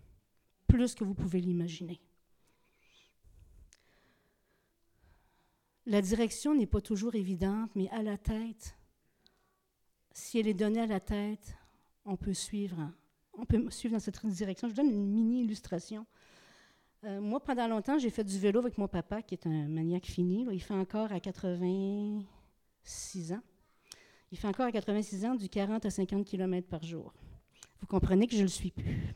plus 0.73 0.95
que 0.95 1.05
vous 1.05 1.15
pouvez 1.15 1.41
l'imaginer. 1.41 2.01
La 5.85 6.01
direction 6.01 6.55
n'est 6.55 6.67
pas 6.67 6.81
toujours 6.81 7.15
évidente, 7.15 7.71
mais 7.75 7.91
à 7.91 8.03
la 8.03 8.17
tête, 8.17 8.75
si 10.13 10.39
elle 10.39 10.49
est 10.49 10.55
donnée 10.55 10.81
à 10.81 10.87
la 10.87 11.01
tête, 11.01 11.55
on 12.07 12.17
peut 12.17 12.33
suivre, 12.33 12.91
on 13.35 13.45
peut 13.45 13.69
suivre 13.71 13.95
dans 13.95 14.01
cette 14.01 14.25
direction. 14.25 14.69
Je 14.69 14.75
donne 14.75 14.91
une 14.91 15.11
mini 15.11 15.43
illustration. 15.43 16.07
Euh, 17.05 17.21
moi, 17.21 17.41
pendant 17.41 17.69
longtemps, 17.69 17.99
j'ai 17.99 18.11
fait 18.11 18.25
du 18.25 18.39
vélo 18.39 18.61
avec 18.61 18.79
mon 18.79 18.89
papa, 18.89 19.21
qui 19.21 19.35
est 19.35 19.47
un 19.47 19.69
maniaque 19.69 20.07
fini. 20.07 20.47
Il 20.51 20.63
fait 20.63 20.73
encore 20.73 21.13
à 21.13 21.21
86 21.21 23.33
ans. 23.33 23.43
Il 24.31 24.39
fait 24.39 24.49
encore 24.49 24.65
à 24.67 24.73
86 24.73 25.27
ans 25.27 25.35
du 25.35 25.51
40 25.51 25.85
à 25.85 25.91
50 25.91 26.25
km 26.25 26.67
par 26.67 26.83
jour. 26.83 27.13
Vous 27.81 27.87
comprenez 27.87 28.27
que 28.27 28.33
je 28.33 28.39
ne 28.39 28.45
le 28.45 28.49
suis 28.49 28.71
plus 28.71 29.15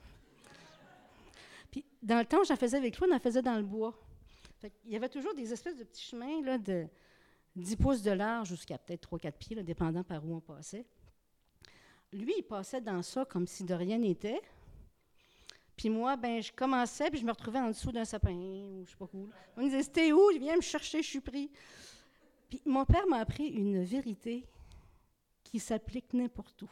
dans 2.03 2.19
le 2.19 2.25
temps, 2.25 2.45
j'en 2.45 2.57
faisais 2.57 2.77
avec 2.77 2.99
lui, 2.99 3.07
on 3.11 3.15
en 3.15 3.19
faisait 3.19 3.43
dans 3.43 3.57
le 3.57 3.63
bois. 3.63 3.95
il 4.85 4.93
y 4.93 4.97
avait 4.97 5.09
toujours 5.09 5.35
des 5.35 5.53
espèces 5.53 5.77
de 5.77 5.85
petits 5.85 6.05
chemins 6.05 6.43
là, 6.43 6.59
de 6.59 6.87
10 7.57 7.77
pouces 7.77 8.03
de 8.03 8.13
large 8.13 8.49
jusqu'à 8.49 8.79
peut-être 8.79 9.09
3-4 9.17 9.33
pieds, 9.33 9.63
dépendant 9.63 10.05
par 10.05 10.25
où 10.25 10.35
on 10.35 10.41
passait. 10.41 10.87
Lui, 12.13 12.35
il 12.39 12.43
passait 12.43 12.81
dans 12.81 13.03
ça 13.03 13.25
comme 13.25 13.47
si 13.47 13.65
de 13.65 13.75
rien 13.75 13.99
n'était. 13.99 14.41
Puis 15.77 15.91
moi, 15.91 16.17
ben, 16.17 16.43
je 16.43 16.53
commençais, 16.53 17.11
puis 17.11 17.21
je 17.21 17.27
me 17.27 17.33
retrouvais 17.33 17.59
en 17.59 17.69
dessous 17.69 17.93
d'un 17.93 18.05
sapin, 18.05 18.33
ou 18.33 18.85
je 18.87 18.91
sais 18.91 18.97
pas 18.97 19.09
où. 19.13 19.29
On 19.57 19.61
me 19.61 19.67
disait, 19.67 19.83
c'était 19.83 20.13
où? 20.13 20.31
Viens 20.39 20.57
me 20.57 20.63
chercher, 20.63 21.03
je 21.03 21.09
suis 21.09 21.21
pris. 21.21 21.51
Puis 22.49 22.63
mon 22.65 22.85
père 22.85 23.07
m'a 23.09 23.19
appris 23.19 23.49
une 23.49 23.83
vérité 23.83 24.47
qui 25.45 25.59
s'applique 25.59 26.13
n'importe 26.15 26.63
où. 26.63 26.71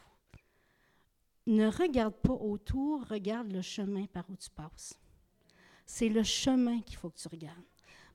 Ne 1.47 1.67
regarde 1.67 2.15
pas 2.15 2.33
autour, 2.33 3.05
regarde 3.07 3.51
le 3.51 3.61
chemin 3.61 4.05
par 4.07 4.29
où 4.29 4.35
tu 4.35 4.49
passes. 4.49 4.99
C'est 5.85 6.09
le 6.09 6.23
chemin 6.23 6.81
qu'il 6.81 6.97
faut 6.97 7.09
que 7.09 7.19
tu 7.19 7.27
regardes. 7.27 7.63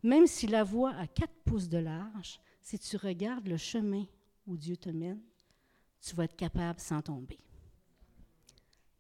Même 0.02 0.26
si 0.26 0.46
la 0.46 0.64
voie 0.64 0.94
a 0.94 1.06
quatre 1.06 1.34
pouces 1.44 1.68
de 1.68 1.78
large, 1.78 2.40
si 2.62 2.78
tu 2.78 2.96
regardes 2.96 3.46
le 3.46 3.56
chemin 3.56 4.04
où 4.46 4.56
Dieu 4.56 4.76
te 4.76 4.90
mène, 4.90 5.20
tu 6.00 6.16
vas 6.16 6.24
être 6.24 6.36
capable 6.36 6.80
sans 6.80 7.02
tomber. 7.02 7.38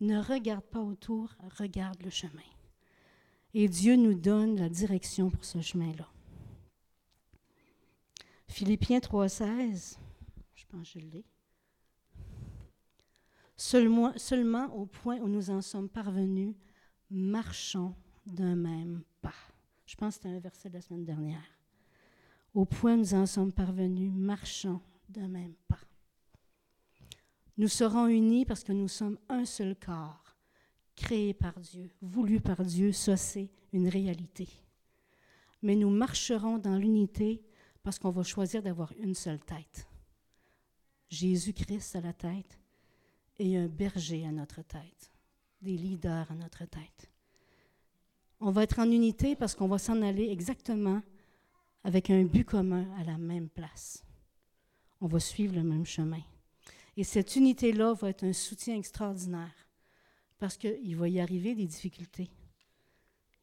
Ne 0.00 0.20
regarde 0.20 0.64
pas 0.64 0.80
autour, 0.80 1.34
regarde 1.58 2.02
le 2.02 2.10
chemin. 2.10 2.42
Et 3.52 3.68
Dieu 3.68 3.96
nous 3.96 4.14
donne 4.14 4.56
la 4.56 4.68
direction 4.68 5.30
pour 5.30 5.44
ce 5.44 5.60
chemin-là. 5.60 6.08
Philippiens 8.48 8.98
3,16, 8.98 9.98
je 10.54 10.64
pense 10.66 10.92
que 10.92 11.00
je 11.00 11.06
l'ai. 11.06 11.24
Seulement, 13.60 14.74
au 14.74 14.86
point 14.86 15.18
où 15.18 15.28
nous 15.28 15.50
en 15.50 15.60
sommes 15.60 15.90
parvenus, 15.90 16.54
marchons 17.10 17.94
d'un 18.24 18.56
même 18.56 19.02
pas. 19.20 19.34
Je 19.84 19.94
pense 19.96 20.16
que 20.16 20.22
c'était 20.22 20.34
un 20.34 20.40
verset 20.40 20.70
de 20.70 20.74
la 20.74 20.80
semaine 20.80 21.04
dernière. 21.04 21.44
Au 22.54 22.64
point 22.64 22.94
où 22.94 22.96
nous 22.96 23.12
en 23.12 23.26
sommes 23.26 23.52
parvenus, 23.52 24.10
marchons 24.14 24.80
d'un 25.10 25.28
même 25.28 25.52
pas. 25.68 25.78
Nous 27.58 27.68
serons 27.68 28.06
unis 28.06 28.46
parce 28.46 28.64
que 28.64 28.72
nous 28.72 28.88
sommes 28.88 29.18
un 29.28 29.44
seul 29.44 29.76
corps, 29.76 30.38
créé 30.96 31.34
par 31.34 31.60
Dieu, 31.60 31.90
voulu 32.00 32.40
par 32.40 32.64
Dieu, 32.64 32.92
ça 32.92 33.18
c'est 33.18 33.50
une 33.74 33.88
réalité. 33.88 34.48
Mais 35.60 35.76
nous 35.76 35.90
marcherons 35.90 36.56
dans 36.56 36.78
l'unité 36.78 37.44
parce 37.82 37.98
qu'on 37.98 38.10
va 38.10 38.22
choisir 38.22 38.62
d'avoir 38.62 38.90
une 38.98 39.14
seule 39.14 39.40
tête. 39.40 39.86
Jésus-Christ 41.10 41.96
à 41.96 42.00
la 42.00 42.14
tête 42.14 42.58
et 43.40 43.56
un 43.56 43.68
berger 43.68 44.26
à 44.26 44.32
notre 44.32 44.62
tête, 44.62 45.10
des 45.62 45.76
leaders 45.76 46.30
à 46.30 46.34
notre 46.34 46.66
tête. 46.66 47.10
On 48.38 48.50
va 48.50 48.64
être 48.64 48.78
en 48.78 48.90
unité 48.90 49.34
parce 49.34 49.54
qu'on 49.54 49.66
va 49.66 49.78
s'en 49.78 50.02
aller 50.02 50.28
exactement 50.28 51.02
avec 51.82 52.10
un 52.10 52.24
but 52.24 52.44
commun 52.44 52.86
à 52.98 53.04
la 53.04 53.16
même 53.16 53.48
place. 53.48 54.04
On 55.00 55.06
va 55.06 55.18
suivre 55.20 55.54
le 55.54 55.62
même 55.62 55.86
chemin. 55.86 56.20
Et 56.98 57.04
cette 57.04 57.34
unité-là 57.34 57.94
va 57.94 58.10
être 58.10 58.24
un 58.24 58.34
soutien 58.34 58.76
extraordinaire 58.76 59.68
parce 60.38 60.58
qu'il 60.58 60.96
va 60.96 61.08
y 61.08 61.18
arriver 61.18 61.54
des 61.54 61.66
difficultés. 61.66 62.30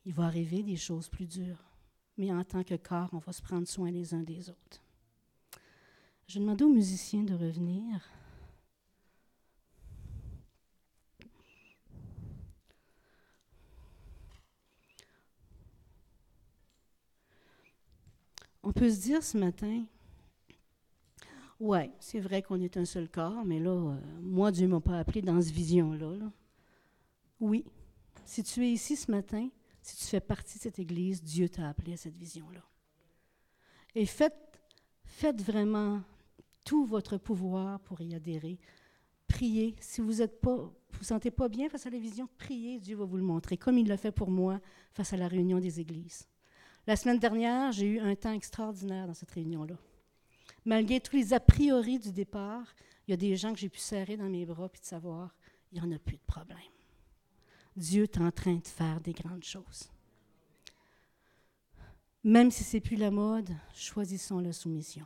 Il 0.05 0.13
va 0.13 0.25
arriver 0.25 0.61
des 0.61 0.77
choses 0.77 1.09
plus 1.09 1.25
dures. 1.25 1.63
Mais 2.17 2.31
en 2.31 2.43
tant 2.43 2.63
que 2.63 2.75
corps, 2.75 3.09
on 3.13 3.19
va 3.19 3.33
se 3.33 3.41
prendre 3.41 3.67
soin 3.67 3.89
les 3.89 4.13
uns 4.13 4.23
des 4.23 4.49
autres. 4.49 4.83
Je 6.27 6.39
demande 6.39 6.61
aux 6.61 6.69
musiciens 6.69 7.23
de 7.23 7.33
revenir. 7.33 8.07
On 18.67 18.73
peut 18.73 18.89
se 18.89 18.99
dire 18.99 19.23
ce 19.23 19.37
matin, 19.37 19.85
oui, 21.57 21.89
c'est 22.01 22.19
vrai 22.19 22.41
qu'on 22.41 22.59
est 22.59 22.75
un 22.75 22.83
seul 22.83 23.07
corps, 23.07 23.45
mais 23.45 23.61
là, 23.61 23.71
euh, 23.71 23.97
moi, 24.19 24.51
Dieu 24.51 24.67
ne 24.67 24.73
m'a 24.73 24.81
pas 24.81 24.99
appelé 24.99 25.21
dans 25.21 25.41
cette 25.41 25.53
vision-là. 25.53 26.17
Oui, 27.39 27.63
si 28.25 28.43
tu 28.43 28.65
es 28.65 28.71
ici 28.73 28.97
ce 28.97 29.09
matin, 29.09 29.47
si 29.81 29.95
tu 29.95 30.03
fais 30.03 30.19
partie 30.19 30.57
de 30.57 30.63
cette 30.63 30.79
Église, 30.79 31.23
Dieu 31.23 31.47
t'a 31.47 31.69
appelé 31.69 31.93
à 31.93 31.97
cette 31.97 32.17
vision-là. 32.17 32.61
Et 33.95 34.05
faites, 34.05 34.59
faites 35.05 35.41
vraiment 35.41 36.01
tout 36.65 36.83
votre 36.83 37.17
pouvoir 37.17 37.79
pour 37.79 38.01
y 38.01 38.15
adhérer. 38.15 38.59
Priez. 39.29 39.77
Si 39.79 40.01
vous 40.01 40.15
ne 40.15 40.27
vous, 40.43 40.73
vous 40.91 41.03
sentez 41.05 41.31
pas 41.31 41.47
bien 41.47 41.69
face 41.69 41.85
à 41.85 41.89
la 41.89 41.99
vision, 41.99 42.27
priez, 42.37 42.81
Dieu 42.81 42.97
va 42.97 43.05
vous 43.05 43.15
le 43.15 43.23
montrer, 43.23 43.55
comme 43.55 43.77
il 43.77 43.87
l'a 43.87 43.95
fait 43.95 44.11
pour 44.11 44.29
moi 44.29 44.59
face 44.91 45.13
à 45.13 45.17
la 45.17 45.29
réunion 45.29 45.61
des 45.61 45.79
églises. 45.79 46.27
La 46.87 46.95
semaine 46.95 47.19
dernière, 47.19 47.71
j'ai 47.71 47.85
eu 47.85 47.99
un 47.99 48.15
temps 48.15 48.33
extraordinaire 48.33 49.05
dans 49.05 49.13
cette 49.13 49.31
réunion-là 49.31 49.75
malgré 50.67 50.99
tous 50.99 51.15
les 51.15 51.33
a 51.33 51.39
priori 51.39 51.97
du 51.97 52.11
départ, 52.11 52.75
il 53.07 53.11
y 53.11 53.13
a 53.13 53.17
des 53.17 53.35
gens 53.37 53.53
que 53.53 53.59
j'ai 53.59 53.69
pu 53.69 53.79
serrer 53.79 54.17
dans 54.17 54.29
mes 54.29 54.45
bras 54.45 54.69
et 54.73 54.77
de 54.77 54.85
savoir, 54.85 55.33
il 55.71 55.81
n'y 55.81 55.87
en 55.87 55.95
a 55.95 55.97
plus 55.97 56.17
de 56.17 56.21
problème. 56.27 56.57
Dieu 57.75 58.03
est 58.03 58.17
en 58.17 58.31
train 58.31 58.55
de 58.55 58.67
faire 58.67 58.99
des 58.99 59.13
grandes 59.13 59.45
choses. 59.45 59.89
Même 62.23 62.51
si 62.51 62.65
ce 62.65 62.75
n'est 62.75 62.81
plus 62.81 62.97
la 62.97 63.11
mode, 63.11 63.49
choisissons 63.73 64.39
la 64.39 64.51
soumission. 64.51 65.05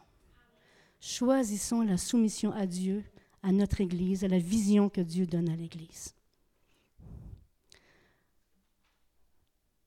Choisissons 0.99 1.81
la 1.81 1.97
soumission 1.97 2.51
à 2.53 2.65
Dieu, 2.65 3.03
à 3.43 3.51
notre 3.51 3.81
Église, 3.81 4.23
à 4.23 4.27
la 4.27 4.39
vision 4.39 4.89
que 4.89 5.01
Dieu 5.01 5.27
donne 5.27 5.49
à 5.49 5.55
l'Église. 5.55 6.15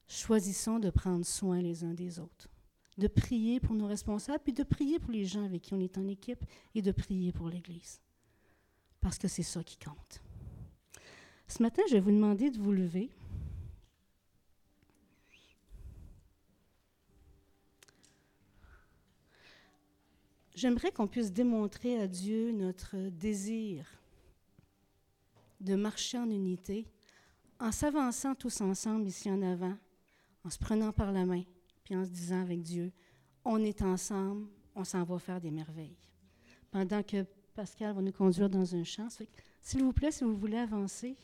Choisissons 0.06 0.78
de 0.78 0.90
prendre 0.90 1.24
soin 1.24 1.60
les 1.60 1.84
uns 1.84 1.94
des 1.94 2.18
autres 2.18 2.48
de 2.98 3.08
prier 3.08 3.60
pour 3.60 3.74
nos 3.74 3.86
responsables, 3.86 4.42
puis 4.42 4.52
de 4.52 4.62
prier 4.62 4.98
pour 4.98 5.10
les 5.10 5.24
gens 5.24 5.44
avec 5.44 5.62
qui 5.62 5.74
on 5.74 5.80
est 5.80 5.98
en 5.98 6.06
équipe 6.08 6.44
et 6.74 6.82
de 6.82 6.92
prier 6.92 7.32
pour 7.32 7.48
l'Église. 7.48 8.00
Parce 9.00 9.18
que 9.18 9.28
c'est 9.28 9.42
ça 9.42 9.62
qui 9.62 9.76
compte. 9.76 10.22
Ce 11.48 11.62
matin, 11.62 11.82
je 11.88 11.94
vais 11.94 12.00
vous 12.00 12.12
demander 12.12 12.50
de 12.50 12.58
vous 12.58 12.72
lever. 12.72 13.10
J'aimerais 20.54 20.92
qu'on 20.92 21.08
puisse 21.08 21.32
démontrer 21.32 22.00
à 22.00 22.06
Dieu 22.06 22.52
notre 22.52 22.96
désir 23.10 23.86
de 25.60 25.74
marcher 25.74 26.16
en 26.16 26.30
unité 26.30 26.86
en 27.58 27.72
s'avançant 27.72 28.34
tous 28.34 28.60
ensemble 28.60 29.08
ici 29.08 29.30
en 29.30 29.42
avant, 29.42 29.76
en 30.44 30.50
se 30.50 30.58
prenant 30.58 30.92
par 30.92 31.12
la 31.12 31.24
main 31.24 31.42
puis 31.84 31.96
en 31.96 32.04
se 32.04 32.10
disant 32.10 32.40
avec 32.40 32.62
Dieu, 32.62 32.92
on 33.44 33.58
est 33.58 33.82
ensemble, 33.82 34.46
on 34.74 34.84
s'en 34.84 35.04
va 35.04 35.18
faire 35.18 35.40
des 35.40 35.50
merveilles. 35.50 35.96
Pendant 36.70 37.02
que 37.02 37.26
Pascal 37.54 37.94
va 37.94 38.02
nous 38.02 38.12
conduire 38.12 38.48
dans 38.48 38.74
un 38.74 38.84
champ. 38.84 39.08
S'il 39.60 39.82
vous 39.82 39.92
plaît, 39.92 40.10
si 40.10 40.24
vous 40.24 40.36
voulez 40.36 40.56
avancer. 40.56 41.16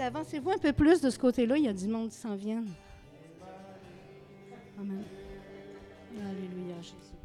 Avancez-vous 0.00 0.50
un 0.50 0.58
peu 0.58 0.72
plus 0.72 1.00
de 1.00 1.10
ce 1.10 1.18
côté-là, 1.18 1.56
il 1.56 1.64
y 1.64 1.68
a 1.68 1.72
du 1.72 1.86
monde 1.86 2.08
qui 2.08 2.16
s'en 2.16 2.34
vient. 2.34 2.64
Amen. 4.78 5.04
Alléluia, 6.16 6.80
Jésus. 6.80 7.19